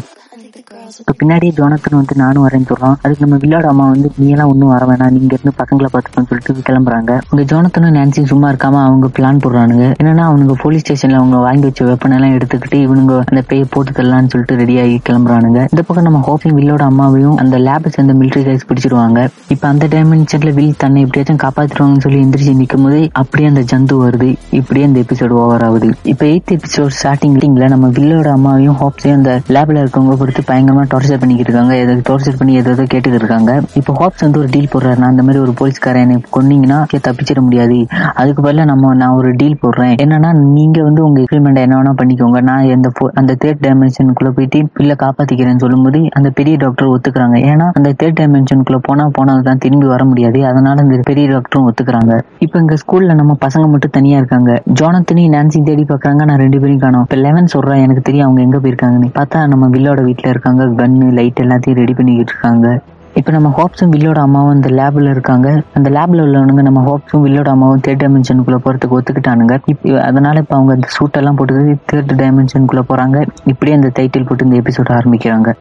இப்போ 0.73 1.13
பின்னாடியே 1.21 1.53
ஜோனத்தன் 1.59 1.97
வந்து 1.99 2.15
நானும் 2.17 2.49
வரேன்னு 2.49 2.69
சொல்றான். 2.71 2.95
அதுக்கு 3.03 3.27
நம்ம 3.27 3.37
வில்லோட 3.37 3.63
அம்மா 3.63 3.89
வந்து 3.89 4.11
நீ 4.17 4.29
எல்லாம் 4.29 4.49
ஒன்றும் 4.49 4.69
வர 4.69 4.87
வேணாம். 4.87 5.11
நீங்க 5.11 5.37
இருந்து 5.37 5.53
பசங்களை 5.61 5.89
பார்த்துக்கோன்னு 5.95 6.29
சொல்லிட்டு 6.31 6.73
கிளம்புறாங்க. 6.73 7.21
உங்க 7.31 7.43
ஜோனத்தனும் 7.53 7.95
நான்சியும் 7.97 8.29
சும்மா 8.33 8.51
இருக்காம 8.51 8.79
அவங்க 8.83 9.07
பிளான் 9.19 9.41
போடுறானுங்க. 9.45 9.87
என்னன்னா 10.03 10.25
அவனுங்க 10.31 10.53
போலீஸ் 10.63 10.85
ஸ்டேஷன்ல 10.85 11.13
அவங்க 11.13 11.37
வாங்கி 11.37 11.61
வச்ச 11.61 11.85
வெப்பன் 11.85 12.15
எல்லாம் 12.15 12.35
எடுத்துக்கிட்டு 12.37 12.79
இவனுங்க 12.87 13.15
அந்த 13.33 13.43
பேயை 13.49 13.65
போட்டு 13.71 13.91
தரலாம்னு 13.91 14.29
சொல்லிட்டு 14.29 14.57
ரெடி 14.57 14.79
ஆகி 14.81 15.01
கிளம்புறானுங்க. 15.09 15.61
இந்த 15.73 15.83
பக்கம் 15.87 16.07
நம்ம 16.09 16.21
ஹோப்பிங் 16.29 16.57
வில்லோட 16.61 16.85
அம்மாவையும் 16.91 17.35
அந்த 17.35 17.59
லேபை 17.59 17.89
சேர்ந்த 17.89 18.15
மிலிட்டரி 18.15 18.47
கைஸ் 18.51 18.69
பிடிச்சிருவாங்க. 18.71 19.29
இப்ப 19.49 19.69
அந்த 19.69 19.87
டைமென்ஷன்ல 19.87 20.55
வில் 20.55 20.75
தன்னை 20.79 21.03
எப்படியாச்சும் 21.03 21.43
காப்பாத்துருவாங்கன்னு 21.45 22.01
சொல்லி 22.01 22.21
எந்திரிச்சு 22.25 22.57
நிக்கும் 22.63 22.83
போது 22.83 23.09
அப்படியே 23.13 23.49
அந்த 23.49 23.61
ஜந்து 23.61 23.99
வருது. 24.05 24.37
இப்படியே 24.51 24.87
அந்த 24.87 25.01
எபிசோடு 25.01 25.29
ஓவர் 25.29 25.65
ஆகுது. 25.65 25.95
இப்ப 26.03 26.27
எயித் 26.27 26.59
எபிசோட் 26.59 26.97
ஸ்டார்டிங்ல 27.03 27.69
நம்ம 27.69 27.89
வில்லோட 27.89 28.29
அம்மாவையும் 28.37 28.79
ஹோப்ஸையும் 28.85 29.19
அந்த 29.21 29.41
லேப்ல 29.49 29.83
இருக்கவங்க 29.83 30.17
பொறுத்து 30.17 30.59
பயங்கரமா 30.61 30.83
டார்ச்சர் 30.93 31.21
பண்ணிக்கிட்டு 31.21 31.53
இருக்காங்க 31.53 31.75
எதாவது 31.77 32.03
டார்ச்சர் 32.09 32.39
பண்ணி 32.39 32.55
ஏதோ 32.55 32.71
கேட்டுக்கிட்டு 32.71 33.21
இருக்காங்க 33.21 33.51
இப்போ 33.75 33.93
ஹாப்ஸ் 34.01 34.25
வந்து 34.27 34.39
ஒரு 34.39 34.49
டீல் 34.51 34.69
போடுறாரு 34.73 34.99
நான் 35.03 35.13
அந்த 35.13 35.23
மாதிரி 35.23 35.43
ஒரு 35.43 35.53
போலீஸ்காரன் 35.61 36.03
என்னை 36.05 36.17
கொன்னீங்கன்னா 36.37 36.79
தப்பிச்சிட 37.07 37.41
முடியாது. 37.47 37.79
அதுக்கு 38.15 38.43
பதிலாக 38.43 38.69
நம்ம 38.71 38.95
நான் 38.95 39.17
ஒரு 39.21 39.31
டீல் 39.41 39.59
போடுறேன். 39.63 39.95
என்னன்னா 40.05 40.31
நீங்க 40.57 40.83
வந்து 40.83 41.05
உங்க 41.05 41.19
எக்ஸ்பெரிமெண்ட் 41.21 41.61
என்ன 41.65 41.77
வேணா 41.81 41.93
பண்ணிக்கோங்க. 42.01 42.41
நான் 42.43 42.65
இந்த 42.77 42.91
அந்த 43.15 43.33
தேர்ட் 43.45 43.63
டைமென்ஷனுக்குள்ள 43.67 44.31
போயிட்டு 44.37 44.59
பில்ல 44.79 44.95
காப்பாத்திக்கிறேன்னு 45.05 45.63
சொல்லும்போது 45.65 46.01
அந்த 46.19 46.31
பெரிய 46.31 46.57
டாக்டர் 46.57 46.93
ஒத்துக்கிறாங்க. 46.95 47.37
ஏன்னா 47.53 47.67
அந்த 47.79 47.91
தேர்ட் 48.03 48.19
டைமென்ஷனுக்குள்ள 48.21 48.81
போனா 48.83 49.07
போனதுதான் 49.19 49.63
திரும்பி 49.65 49.87
வர 49.87 50.05
முடியாது. 50.05 50.41
அதனால 50.51 50.83
இந்த 50.83 50.99
பெரிய 51.11 51.27
டாக்டரும் 51.35 51.69
ஒத்துக்கிறாங்க. 51.71 52.13
இப்ப 52.39 52.59
எங்க 52.59 52.75
ஸ்கூல்ல 52.83 53.15
நம்ம 53.15 53.37
பசங்க 53.47 53.67
மட்டும் 53.69 53.95
தனியா 53.99 54.17
இருக்காங்க. 54.17 54.51
ஜோனத்தனி 54.81 55.25
நான்சி 55.37 55.61
தேடி 55.71 55.83
பாக்குறாங்க. 55.83 56.23
நான் 56.31 56.43
ரெண்டு 56.45 56.61
பேரும் 56.61 56.83
காணும். 56.85 57.03
இப்ப 57.03 57.17
லெவன் 57.27 57.47
சொல்றேன். 57.47 57.83
எனக்கு 57.87 58.03
தெரியும் 58.03 58.27
அவங்க 58.27 58.43
எங்க 58.47 58.59
போயிருக்காங்கன்னு. 58.59 59.11
பார்த்தா 59.21 59.47
நம்ம 59.49 59.69
வில்லோட 59.69 60.01
வீட்டுல 60.09 60.33
இருக்காங்க. 60.35 60.50
கன்னு 60.59 61.13
லைட் 61.13 61.41
எல்லாத்தையும் 61.41 61.75
ரெடி 61.75 61.95
பண்ணிக்கிட்டு 61.95 62.33
இருக்காங்க. 62.33 62.83
இப்ப 63.15 63.33
நம்ம 63.33 63.55
ஹோப்ஸும் 63.57 63.91
வில்லோட 63.91 64.19
அம்மாவும் 64.19 64.51
அந்த 64.51 64.69
லேப்ல 64.69 65.11
இருக்காங்க. 65.11 65.63
அந்த 65.75 65.91
லேப்ல 65.91 66.25
உள்ளவனுங்க 66.25 66.63
நம்ம 66.63 66.81
ஹோப்ஸும் 66.89 67.25
வில்லோட 67.25 67.49
அம்மாவும் 67.49 67.81
தேர்ட் 67.87 68.03
டைமென்ஷனுக்குள்ளே 68.03 68.59
போறதுக்கு 68.65 68.99
ஒத்துக்கிட்டானுங்க. 69.01 69.59
இப்போ 69.67 70.03
அதனால 70.03 70.39
இப்ப 70.39 70.57
அவங்க 70.57 70.73
அந்த 70.73 70.89
சூட்டெல்லாம் 71.01 71.37
போட்டு 71.37 71.79
தேர்ட் 71.93 72.13
டைமென்ஷனுக்குள்ளே 72.23 72.83
போறாங்க. 72.89 73.27
இப்படியே 73.45 73.77
அந்த 73.77 73.91
டைட்டில் 73.99 74.27
போட்டு 74.27 74.45
இந்த 74.45 74.61
எபிசோட் 74.61 74.99
ஆரம்பிக்கிறாங்க. 74.99 75.55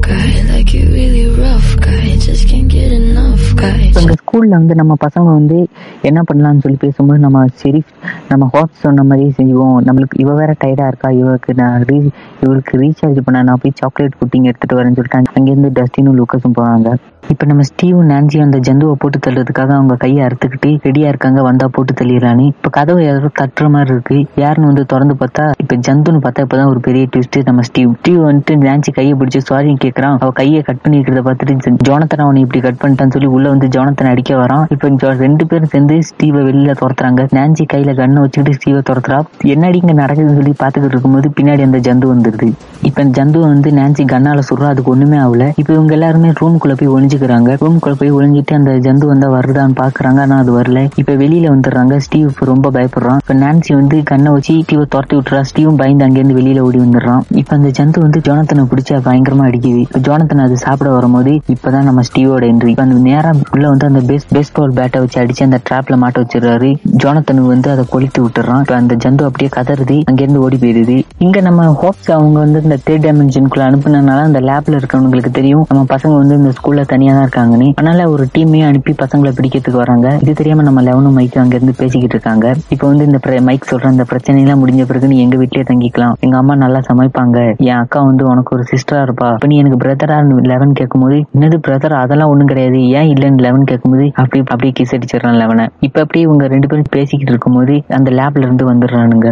So 0.00 0.06
ஸ்கூலில் 0.06 0.20
guy, 0.20 0.56
like 0.56 0.70
you 0.74 0.84
really 0.96 1.24
rough 1.44 1.70
guy, 1.76 2.16
just 2.26 2.44
can't 2.50 2.68
get 2.74 2.92
enough 3.00 3.44
guy. 3.54 3.80
ஸ்கூல்ல 4.20 4.48
வந்து 4.48 4.74
நம்ம 4.74 4.94
பசங்க 5.00 5.24
வந்து 5.24 5.68
என்ன 6.02 6.22
பண்ணலாம்னு 6.22 6.58
சொல்லி 6.58 6.78
பேசும்போது 6.80 7.18
நம்ம 7.18 7.44
சரி 7.54 7.82
நம்ம 8.28 8.48
ஹாட் 8.52 8.80
சொன்ன 8.80 9.02
மாதிரி 9.02 9.30
செய்வோம். 9.30 9.78
நம்மளுக்கு 9.86 10.16
இவ 10.16 10.34
வேற 10.34 10.54
டயர்டா 10.64 10.86
இருக்கா? 10.86 11.10
இவருக்கு 11.10 11.54
நான் 11.54 11.82
ரீ 11.82 12.10
இவருக்கு 12.40 12.78
ரீசார்ஜ் 12.78 13.20
பண்ண 13.24 13.42
நான் 13.42 13.58
போய் 13.62 13.78
சாக்லேட் 13.80 14.18
புட்டிங் 14.20 14.48
எடுத்துட்டு 14.50 14.78
வரேன்னு 14.78 14.98
சொல்லிட்டு 15.00 15.32
அங்கிருந்து 15.34 15.82
டஸ்டினும் 15.82 16.18
லூக்கஸும் 16.20 16.56
போவாங்க. 16.60 16.96
இப்ப 17.28 17.46
நம்ம 17.46 17.62
ஸ்டீவ் 17.62 17.98
நான்சி 18.10 18.38
அந்த 18.40 18.58
ஜந்துவை 18.58 18.92
போட்டு 18.92 19.18
தள்ளுறதுக்காக 19.26 19.70
அவங்க 19.74 19.94
கையை 19.94 20.26
அறுத்துக்கிட்டு 20.26 20.70
ரெடியா 20.86 21.08
இருக்காங்க 21.08 21.42
வந்தா 21.42 21.66
போட்டு 21.72 21.92
தள்ளிடலான்னு. 21.94 22.46
இப்ப 22.46 22.68
கதவை 22.68 23.04
யாரோ 23.04 23.30
தட்டுற 23.40 23.68
மாதிரி 23.68 23.92
இருக்கு. 23.94 24.26
யாருன்னு 24.36 24.66
வந்து 24.66 24.84
திறந்து 24.86 25.14
பார்த்தா 25.14 25.50
இப்ப 25.58 25.76
ஜந்துன்னு 25.76 26.20
பார்த்தா 26.26 26.44
இப்பதான் 26.46 26.66
ஒரு 26.66 26.80
பெரிய 26.80 27.06
ட்விஸ்ட் 27.14 27.38
நம்ம 27.44 27.62
ஸ்டீவ். 27.62 27.90
ஸ்டீவ் 28.00 28.20
வந்துட்டு 28.28 28.56
நான்சி 28.68 28.92
கையை 28.92 29.14
பிடிச்சி 29.14 29.38
சாரி 29.38 29.76
கேட்கறான் 29.84 30.16
அவ 30.20 30.30
கையை 30.30 30.62
கட் 30.62 30.80
பண்ணி 30.80 30.98
இருக்கிறத 30.98 31.22
பார்த்துட்டு 31.28 31.74
ஜோனத்தன் 31.88 32.24
அவனை 32.26 32.42
இப்படி 32.42 32.60
கட் 32.60 32.80
பண்ணிட்டான்னு 32.82 33.12
சொல்லி 33.12 33.26
உள்ள 33.26 33.48
வந்து 33.48 33.66
ஜோனத்தன் 33.66 34.10
அடிக்க 34.12 34.34
வரான். 34.34 34.64
இப்ப 34.70 35.14
ரெண்டு 35.24 35.46
பேரும் 35.46 35.72
சேர்ந்து 35.74 36.02
ஸ்டீவை 36.02 36.42
வெளியில 36.42 36.74
துரத்துறாங்க. 36.82 37.26
நான்சி 37.38 37.66
கையில 37.72 37.94
கண்ணை 37.94 38.22
வச்சுக்கிட்டு 38.22 38.58
ஸ்டீவை 38.58 38.82
துரத்துறா. 38.90 39.20
என்னடி 39.44 39.78
இங்க 39.82 39.92
நடக்குதுன்னு 40.02 40.34
சொல்லி 40.34 40.54
பாத்துக்கிட்டு 40.62 40.94
இருக்கும்போது 40.94 41.28
பின்னாடி 41.40 41.62
அந்த 41.62 41.78
ஜந்து 41.78 42.06
வந்துருது. 42.14 42.48
இப்ப 42.82 43.02
ஜந்து 43.02 43.38
வந்து 43.38 43.70
நான்சி 43.70 44.04
கண்ணால 44.04 44.42
சொல்றா 44.50 44.68
அதுக்கு 44.72 44.90
ஒண்ணுமே 44.90 45.16
ஆகல. 45.16 45.50
இப்ப 45.56 45.72
இவங்க 45.72 45.92
எல்லாருமே 45.92 46.30
ரூமுக்குள்ள 46.40 46.74
போய் 46.80 46.94
ஒளிஞ்சுக்கிறாங்க. 47.10 47.52
ரூம் 47.60 47.78
போய் 48.00 48.12
ஒளிஞ்சிட்டு 48.12 48.54
அந்த 48.54 48.72
ஜந்து 48.84 49.06
வந்தா 49.06 49.28
வருதான்னு 49.28 49.76
பாக்குறாங்க. 49.80 50.20
ஆனா 50.20 50.36
அது 50.38 50.50
வரல. 50.60 50.80
இப்ப 50.96 51.12
வெளியில 51.22 51.46
வந்துடுறாங்க. 51.52 51.96
ஸ்டீவ் 51.96 52.30
ரொம்ப 52.50 52.70
பயப்படுறான். 52.70 53.20
இப்ப 53.22 53.34
நான்சி 53.34 53.72
வந்து 53.74 53.96
கண்ணை 54.02 54.30
வச்சு 54.32 54.54
ஸ்டீவை 54.60 54.84
துரத்தி 54.88 55.16
விட்டுறா. 55.16 55.40
ஸ்டீவும் 55.50 55.76
பயந்து 55.76 56.04
அங்கிருந்து 56.04 56.36
வெளியில 56.40 56.60
ஓடி 56.60 56.78
வந்துடுறான். 56.78 57.22
இப்ப 57.34 57.56
அந்த 57.56 57.70
ஜந்து 57.78 58.00
வந்து 58.00 58.20
ஜோனத்தனை 58.28 58.64
பிடிச்சா 58.72 58.98
பயங்கரமா 59.08 59.46
அடிக்குது. 59.48 59.82
இப்ப 59.86 60.00
ஜோனத்தன் 60.08 60.44
அது 60.44 60.56
சாப்பிட 60.56 60.90
வரும்போது 60.90 61.34
இப்பதான் 61.54 61.88
நம்ம 61.88 62.04
ஸ்டீவோட 62.08 62.44
என்ட்ரி. 62.50 62.72
இப்ப 62.74 62.86
அந்த 62.88 62.98
நேரம் 63.08 63.42
உள்ள 63.50 63.68
வந்து 63.68 63.86
அந்த 63.86 64.02
பேஸ் 64.10 64.28
பேஸ்பால் 64.34 64.76
பேட்டை 64.78 64.98
வச்சு 64.98 65.18
அடிச்சு 65.22 65.44
அந்த 65.48 65.60
டிராப்ல 65.68 65.96
மாட்ட 66.02 66.18
வச்சிடுறாரு. 66.22 66.70
ஜோனத்தனு 67.02 67.46
வந்து 67.46 67.70
அதை 67.70 67.84
கொளுத்து 67.92 68.20
விட்டுறான். 68.20 68.68
அந்த 68.80 68.94
ஜந்து 69.04 69.24
அப்படியே 69.28 69.50
கதறுது. 69.56 69.98
அங்கிருந்து 70.04 70.40
ஓடி 70.40 70.56
போயிருது 70.56 70.96
இங்க 71.18 71.38
நம்ம 71.40 71.66
ஹோப்ஸ் 71.82 72.10
அவங்க 72.10 72.38
வந்து 72.38 72.58
இந்த 72.62 72.76
தேர்ட் 72.86 73.04
டைமென்ஷனுக்குள்ள 73.06 73.64
அனுப்புனதுனால 73.68 74.20
அந்த 74.28 74.40
லேப்ல 74.48 74.78
இருக்கவங்களுக்கு 74.80 75.32
தெரியும். 75.38 75.64
நம்ம 75.68 75.84
பசங்க 75.94 76.14
வந்து 76.14 76.36
இந்த 76.36 76.50
ஸ்கூல்ல 76.56 76.82
தனியா 77.00 77.12
தான் 77.16 77.26
இருக்காங்கன்னு 77.26 77.66
அதனால 77.80 78.06
ஒரு 78.14 78.24
டீமே 78.32 78.58
அனுப்பி 78.68 78.92
பசங்களை 79.02 79.30
பிடிக்கிறதுக்கு 79.36 79.80
வராங்க. 79.82 80.08
இது 80.22 80.32
தெரியாம 80.40 80.64
நம்ம 80.66 80.80
லெவனும் 80.88 81.16
மைக் 81.18 81.38
அங்க 81.42 81.54
இருந்து 81.58 81.74
பேசிக்கிட்டு 81.78 82.14
இருக்காங்க. 82.16 82.46
இப்போ 82.74 82.86
வந்து 82.90 83.04
இந்த 83.08 83.40
மைக் 83.48 83.68
சொல்ற 83.70 83.86
அந்த 83.92 84.04
பிரச்சனை 84.10 84.42
எல்லாம் 84.44 84.60
முடிஞ்ச 84.62 84.84
பிறகு 84.90 85.10
நீ 85.12 85.18
எங்க 85.24 85.36
வீட்லயே 85.42 85.64
தங்கிக்கலாம். 85.70 86.14
எங்க 86.26 86.36
அம்மா 86.40 86.54
நல்லா 86.64 86.80
சமைப்பாங்க. 86.90 87.38
என் 87.68 87.80
அக்கா 87.82 88.00
வந்து 88.10 88.24
உனக்கு 88.32 88.54
ஒரு 88.56 88.64
சிஸ்டரா 88.72 89.00
இருப்பா. 89.06 89.30
இப்ப 89.38 89.50
நீ 89.52 89.58
எனக்கு 89.62 89.80
பிரதரா 89.84 90.18
லெவன் 90.52 90.78
கேட்கும்போது 90.80 91.18
என்னது 91.36 91.58
பிரதர் 91.68 92.00
அதெல்லாம் 92.02 92.32
ஒண்ணும் 92.34 92.50
கிடையாது. 92.52 92.80
ஏன் 92.98 93.10
இல்லன்னு 93.14 93.44
லெவன் 93.46 93.68
கேட்கும்போது 93.70 94.08
அப்படி 94.22 94.42
அப்படியே 94.54 94.74
கிஸ் 94.80 94.96
அடிச்சிடறான் 94.96 95.40
லெவனை 95.42 95.66
இப்ப 95.88 96.00
அப்படியே 96.04 96.26
இவங்க 96.28 96.46
ரெண்டு 96.54 96.70
பேரும் 96.72 96.92
பேசிக்கிட்டு 96.98 97.34
இருக்கும்போது 97.34 97.76
அந்த 97.98 98.10
லேப்ல 98.20 98.46
இருந்து 98.48 98.66
வந்துடுறானுங்க. 98.72 99.30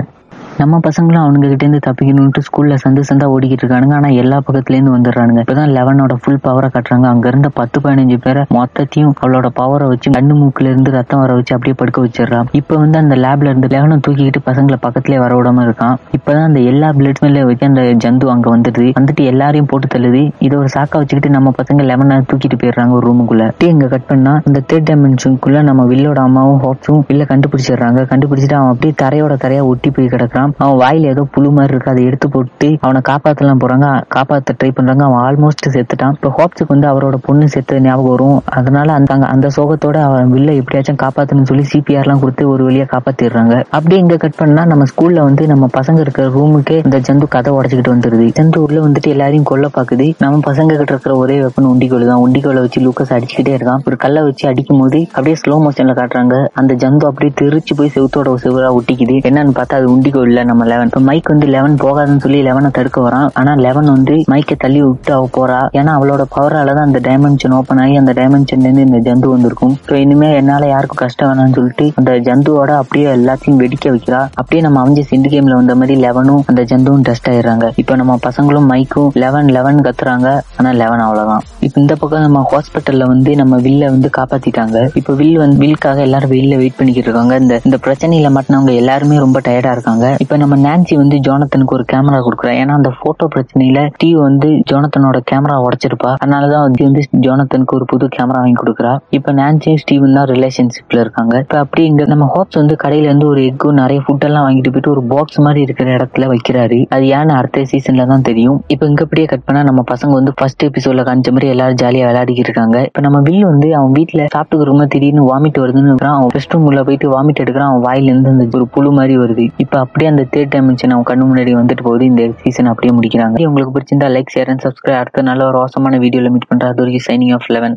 நம்ம 0.60 0.78
பசங்களும் 0.78 1.22
அவனுங்க 1.24 1.48
கிட்ட 1.48 1.66
இருந்து 1.66 1.80
தப்பிக்கணும்ட்டு 1.86 2.40
ஸ்கூல்ல 2.46 2.74
சந்து 2.84 3.02
சந்தா 3.08 3.26
ஓடிக்கிட்டு 3.34 3.64
இருக்கானுங்க. 3.64 3.94
ஆனா 3.94 4.08
எல்லா 4.08 4.36
பக்கத்துல 4.36 4.76
இருந்து 4.76 4.92
வந்துடுறானுங்க. 4.96 5.42
இப்பதான் 5.44 5.72
லெவனோட 5.76 6.14
ஃபுல் 6.22 6.38
பவரை 6.44 6.68
கட்டுறாங்க. 6.74 7.06
அங்க 7.06 7.28
இருந்த 7.28 7.48
பத்து 7.48 7.80
பதினஞ்சு 7.80 8.16
பேரை 8.22 8.44
மொத்தத்தையும் 8.54 9.12
அவளோட 9.20 9.48
பவரை 9.60 9.86
வச்சு 9.86 10.10
கண்ணு 10.10 10.34
மூக்குல 10.40 10.64
இருந்து 10.64 10.90
ரத்தம் 10.90 11.20
வர 11.20 11.34
வச்சு 11.34 11.54
அப்படியே 11.54 11.76
படுக்க 11.76 12.04
வச்சிடறான். 12.06 12.48
இப்ப 12.52 12.76
வந்து 12.76 12.98
அந்த 12.98 13.14
லேப்ல 13.14 13.44
இருந்து 13.44 13.66
லெவனை 13.66 13.98
தூக்கிக்கிட்டு 14.06 14.42
பசங்களை 14.46 14.78
பக்கத்துலயே 14.86 15.18
வர 15.18 15.34
விடாம 15.36 15.64
இருக்கான். 15.68 15.96
இப்பதான் 16.18 16.44
அந்த 16.44 16.60
எல்லா 16.60 16.90
பிளட் 16.90 17.20
மேல 17.20 17.44
வச்சு 17.44 17.66
அந்த 17.66 17.80
ஜந்து 17.80 18.28
அங்க 18.28 18.56
வந்துடுது. 18.56 18.88
வந்துட்டு 19.00 19.24
எல்லாரையும் 19.24 19.66
போட்டு 19.66 19.98
தள்ளுது. 19.98 20.32
இதை 20.38 20.58
ஒரு 20.58 20.68
சாக்கா 20.74 20.98
வச்சுக்கிட்டு 21.02 21.30
நம்ம 21.30 21.52
பசங்க 21.62 21.86
லெவனை 21.92 22.18
தூக்கிட்டு 22.32 22.58
போயிடுறாங்க 22.62 22.90
ஒரு 22.90 23.06
ரூமுக்குள்ள 23.10 23.44
அப்படியே 23.46 23.70
இங்க 23.70 23.86
கட் 23.86 24.06
பண்ணா 24.06 24.40
இந்த 24.46 24.62
தேர்ட் 24.72 24.88
டைமென்ஷனுக்குள்ள 24.90 25.62
நம்ம 25.62 25.84
வில்லோட 25.84 26.20
அம்மாவும் 26.28 26.60
ஹாப்ஸும் 26.62 27.02
வில்ல 27.08 27.24
கண்டுபிடிச்சிடுறாங்க. 27.32 28.00
கண்டுபிடிச்சிட்டு 28.12 28.54
அவன் 28.54 28.72
அப்படியே 28.74 28.94
தரையோட 29.02 29.36
தரையா 29.46 29.62
ஒட்டி 29.62 29.90
போய் 29.90 30.06
கிடக்குறான். 30.06 30.47
அவன் 30.56 30.78
வாயில 30.82 31.12
ஏதோ 31.14 31.22
புழு 31.34 31.50
மாதிரி 31.50 31.74
இருக்கு. 31.74 31.90
அதை 31.90 32.04
எடுத்து 32.04 32.28
போட்டு 32.28 32.68
அவனை 32.80 33.00
காப்பாத்தலாம் 33.10 33.62
போறாங்க. 33.64 33.88
காப்பாத்த 34.16 34.56
ட்ரை 34.58 34.70
பண்றாங்க. 34.70 35.04
அவன் 35.04 35.22
ஆல்மோஸ்ட் 35.26 35.72
செத்துட்டான். 35.76 36.14
இப்போ 36.18 36.32
ஹோப்ஸுக்கு 36.38 36.74
வந்து 36.74 36.88
அவரோட 36.92 37.16
பொண்ணு 37.28 37.48
செத்து 37.48 37.80
ஞாபகம் 37.80 38.10
வரும். 38.10 38.42
அதனால 38.58 38.92
அந்த 38.92 39.14
அந்த 39.14 39.48
சோகத்தோட 39.56 39.96
அவன் 40.08 40.32
வில்ல 40.32 40.50
எப்படியாச்சும் 40.54 41.00
காப்பாத்தணும்னு 41.04 41.50
சொல்லி 41.50 41.64
சிபிஆர் 41.72 42.04
எல்லாம் 42.06 42.20
கொடுத்து 42.20 42.48
ஒரு 42.48 42.62
வழியா 42.68 42.86
காப்பாத்திடுறாங்க. 42.94 43.54
அப்படியே 43.70 44.00
இங்க 44.00 44.16
கட் 44.16 44.36
பண்ணா 44.36 44.64
நம்ம 44.64 44.84
ஸ்கூல்ல 44.92 45.22
வந்து 45.28 45.46
நம்ம 45.46 45.68
பசங்க 45.78 45.98
இருக்கிற 46.04 46.26
ரூமுக்கே 46.28 46.76
இந்த 46.84 46.98
ஜந்து 46.98 47.28
கதை 47.28 47.52
உடச்சிக்கிட்டு 47.58 47.94
வந்துருது. 47.94 48.26
ஜந்து 48.38 48.58
உள்ள 48.66 48.78
வந்துட்டு 48.86 49.08
எல்லாரையும் 49.14 49.48
கொல்ல 49.50 49.66
பாக்குது. 49.76 50.06
நம்ம 50.24 50.40
பசங்க 50.50 50.76
கிட்ட 50.80 50.92
இருக்கிற 50.94 51.16
ஒரே 51.16 51.36
வெப்பன் 51.44 51.68
உண்டிகோல் 51.72 52.06
தான். 52.10 52.22
உண்டிகோலை 52.26 52.60
வச்சு 52.64 52.80
லூக்கஸ் 52.86 53.12
அடிச்சுக்கிட்டே 53.16 53.54
இருக்கான். 53.58 53.82
ஒரு 53.86 53.96
கல்லை 53.96 54.22
வச்சு 54.22 54.48
அடிக்கும் 54.48 54.78
போது 54.78 55.00
அப்படியே 55.12 55.36
ஸ்லோ 55.42 55.56
மோஷன்ல 55.64 55.94
காட்டுறாங்க. 56.00 56.36
அந்த 56.52 56.74
ஜந்து 56.84 57.06
அப்படியே 57.10 57.32
தெரிச்சு 57.40 57.74
போய் 57.78 57.92
செவுத்தோட 57.96 58.34
செவரா 58.44 58.70
ஒட்டிக்குது. 58.78 59.16
என்னன்னு 59.28 59.54
பார்த்தா 59.58 59.78
அது 59.80 59.88
உண்டிகோ 59.94 60.20
இல்ல 60.38 60.50
நம்ம 60.50 60.64
லெவன் 60.70 60.88
இப்ப 60.88 61.00
மைக் 61.06 61.30
வந்து 61.32 61.46
லெவன் 61.54 61.72
போகாதுன்னு 61.82 62.22
சொல்லி 62.24 62.40
லெவனை 62.48 62.68
தடுக்க 62.76 62.98
வரான். 63.04 63.28
ஆனா 63.38 63.52
லெவன் 63.64 63.88
வந்து 63.94 64.14
மைக்கை 64.32 64.56
தள்ளி 64.64 64.80
விட்டு 64.82 65.10
அவ 65.16 65.24
போறா. 65.36 65.56
ஏன்னா 65.78 65.92
அவளோட 65.98 66.22
பவரால 66.34 66.74
தான் 66.76 66.86
அந்த 66.88 67.00
டைமென்ஷன் 67.06 67.54
ஓப்பன் 67.56 67.80
ஆகி 67.84 67.94
அந்த 68.00 68.12
டைமென்ஷன்ல 68.18 68.66
இருந்து 68.66 68.84
இந்த 68.88 68.98
ஜந்து 69.06 69.28
வந்திருக்கும். 69.32 69.72
இப்போ 69.80 69.96
இனிமே 70.04 70.28
என்னால 70.40 70.66
யாருக்கும் 70.72 71.00
கஷ்டம் 71.02 71.28
வேணாம்னு 71.30 71.56
சொல்லிட்டு 71.58 71.86
அந்த 72.00 72.12
ஜந்துவோட 72.28 72.70
அப்படியே 72.82 73.06
எல்லாத்தையும் 73.16 73.58
வெடிக்க 73.62 73.86
வைக்கிறா. 73.94 74.20
அப்படியே 74.42 74.62
நம்ம 74.66 74.82
அமைஞ்ச 74.84 75.04
சிண்டு 75.10 75.32
கேம்ல 75.34 75.56
வந்த 75.60 75.76
மாதிரி 75.80 75.96
லெவனும் 76.04 76.44
அந்த 76.52 76.64
ஜந்துவும் 76.72 77.04
டஸ்ட் 77.08 77.30
ஆயிடுறாங்க. 77.32 77.72
இப்போ 77.82 77.96
நம்ம 78.02 78.16
பசங்களும் 78.28 78.70
மைக்கும் 78.74 79.10
லெவன் 79.24 79.50
லெவன் 79.56 79.82
கத்துறாங்க. 79.88 80.28
ஆனா 80.60 80.72
லெவன் 80.82 81.04
அவ்வளவுதான். 81.06 81.44
இப்போ 81.68 81.76
இந்த 81.84 81.96
பக்கம் 82.04 82.24
நம்ம 82.26 82.44
ஹாஸ்பிட்டல்ல 82.52 83.10
வந்து 83.14 83.34
நம்ம 83.42 83.60
வில்ல 83.66 83.90
வந்து 83.96 84.10
காப்பாத்திட்டாங்க. 84.18 84.76
இப்போ 85.02 85.14
வில் 85.22 85.42
வந்து 85.44 85.60
வில்காக 85.64 85.98
எல்லாரும் 86.08 86.34
வெயில்ல 86.36 86.60
வெயிட் 86.62 86.78
பண்ணிக்கிட்டு 86.78 87.10
இருக்காங்க. 87.10 87.34
இந்த 87.44 87.60
இந்த 87.64 87.78
பிரச்சனையில 87.88 88.32
மாட்டினவங்க 88.38 88.74
எல்லாருமே 88.84 89.18
ரொம்ப 89.26 89.38
டயர்டா 89.46 89.74
இருக்காங்க. 89.76 90.06
இப்போ 90.28 90.38
நம்ம 90.40 90.56
நான்சி 90.64 90.94
வந்து 91.00 91.16
ஜோனத்தனுக்கு 91.26 91.74
ஒரு 91.76 91.84
கேமரா 91.90 92.16
கொடுக்குறா. 92.24 92.50
ஏன்னா 92.62 92.72
அந்த 92.78 92.90
போட்டோ 93.02 93.26
பிரச்சனையில 93.34 93.82
ஸ்டீவ் 93.94 94.18
வந்து 94.24 94.48
ஜோனத்தனோட 94.70 95.18
கேமரா 95.30 95.54
உடைச்சிருப்பா. 95.66 96.10
அதனாலதான் 96.22 96.64
வந்து 96.66 96.82
வந்து 96.88 97.02
ஜோனத்தனுக்கு 97.26 97.72
ஒரு 97.76 97.86
புது 97.92 98.06
கேமரா 98.16 98.40
வாங்கி 98.42 98.58
கொடுக்குறா. 98.62 98.90
இப்போ 99.18 99.32
நான்சியும் 99.38 99.78
ஸ்டீவன் 99.82 100.16
தான் 100.16 100.26
ரிலேஷன்ஷிப்ல 100.32 100.98
இருக்காங்க. 101.04 101.34
இப்போ 101.44 101.58
அப்படி 101.62 101.84
இங்க 101.92 102.06
நம்ம 102.10 102.26
ஹோப்ஸ் 102.34 102.58
வந்து 102.60 102.74
கடையில 102.82 103.08
இருந்து 103.10 103.26
ஒரு 103.30 103.40
எக்கு 103.52 103.70
நிறைய 103.80 104.02
ஃபுட் 104.04 104.26
எல்லாம் 104.28 104.44
வாங்கிட்டு 104.48 104.72
போயிட்டு 104.74 104.92
ஒரு 104.94 105.04
பாக்ஸ் 105.12 105.40
மாதிரி 105.46 105.62
இருக்கிற 105.68 105.88
இடத்துல 105.98 106.28
வைக்கிறாரு. 106.32 106.80
அது 106.96 107.06
ஏன்னு 107.20 107.34
அடுத்த 107.38 107.64
சீசன்ல 107.72 108.06
தான் 108.12 108.26
தெரியும். 108.28 108.58
இப்போ 108.76 108.86
இங்க 108.90 109.02
அப்படியே 109.08 109.26
கட் 109.32 109.46
பண்ணா 109.48 109.62
நம்ம 109.70 109.84
பசங்க 109.92 110.12
வந்து 110.20 110.34
ஃபர்ஸ்ட் 110.40 110.66
எபிசோட்ல 110.68 111.06
காமிச்ச 111.08 111.34
மாதிரி 111.38 111.50
எல்லாரும் 111.54 111.80
ஜாலியா 111.84 112.04
விளையாடிக்கிட்டு 112.10 112.52
இருக்காங்க. 112.52 112.76
இப்போ 112.90 113.06
நம்ம 113.06 113.22
வில் 113.30 113.48
வந்து 113.52 113.70
அவன் 113.80 113.96
வீட்டுல 114.00 114.28
சாப்பிட்டு 114.36 114.88
திடீர்னு 114.96 115.26
வாமிட் 115.30 115.62
வருதுன்னு 115.64 115.92
இருக்கிறான். 115.92 116.18
அவன் 116.20 116.30
ரெஸ்ட் 116.36 116.54
ரூம் 116.56 116.68
உள்ள 116.72 116.82
போயிட்டு 116.90 117.14
வாமிட் 117.16 117.42
எடுக்கிறான். 117.46 117.72
அவன் 117.72 117.84
வாயில 117.88 118.12
இருந்து 118.14 118.32
அந்த 118.36 118.60
ஒரு 118.60 118.68
புழு 118.76 118.92
மாதிரி 119.00 119.16
வருது. 119.24 119.48
இப்போ 119.66 119.78
அப்படியே 119.86 120.07
அந்த 120.10 120.22
தேர்ட் 120.34 120.52
டைமென்ஷன் 120.54 120.92
அவங்க 120.94 121.08
கண்ணு 121.10 121.26
முன்னாடி 121.30 121.52
வந்துட்டு 121.60 121.84
போகுது. 121.88 122.04
இந்த 122.04 122.22
சீசன் 122.42 122.70
அப்படியே 122.72 122.92
முடிக்கிறாங்க. 122.98 123.46
உங்களுக்கு 123.50 123.74
பிடிச்சிருந்தா 123.76 124.08
லைக் 124.16 124.32
ஷேர் 124.34 124.50
அண்ட் 124.52 124.64
சப்ஸ்கிரைப் 124.66 125.00
அடுத்த 125.02 125.22
நல்ல 125.30 125.46
ஒரு 125.50 125.58
அவசரமான 125.62 125.98
வீடியோவில் 126.04 126.32
மீட் 126.36 126.50
பண்றேன். 126.52 126.70
அது 126.72 126.82
வரைக்கும் 126.82 127.06
சைனிங் 127.08 127.34
ஆஃப் 127.38 127.50
லெவன் 127.56 127.76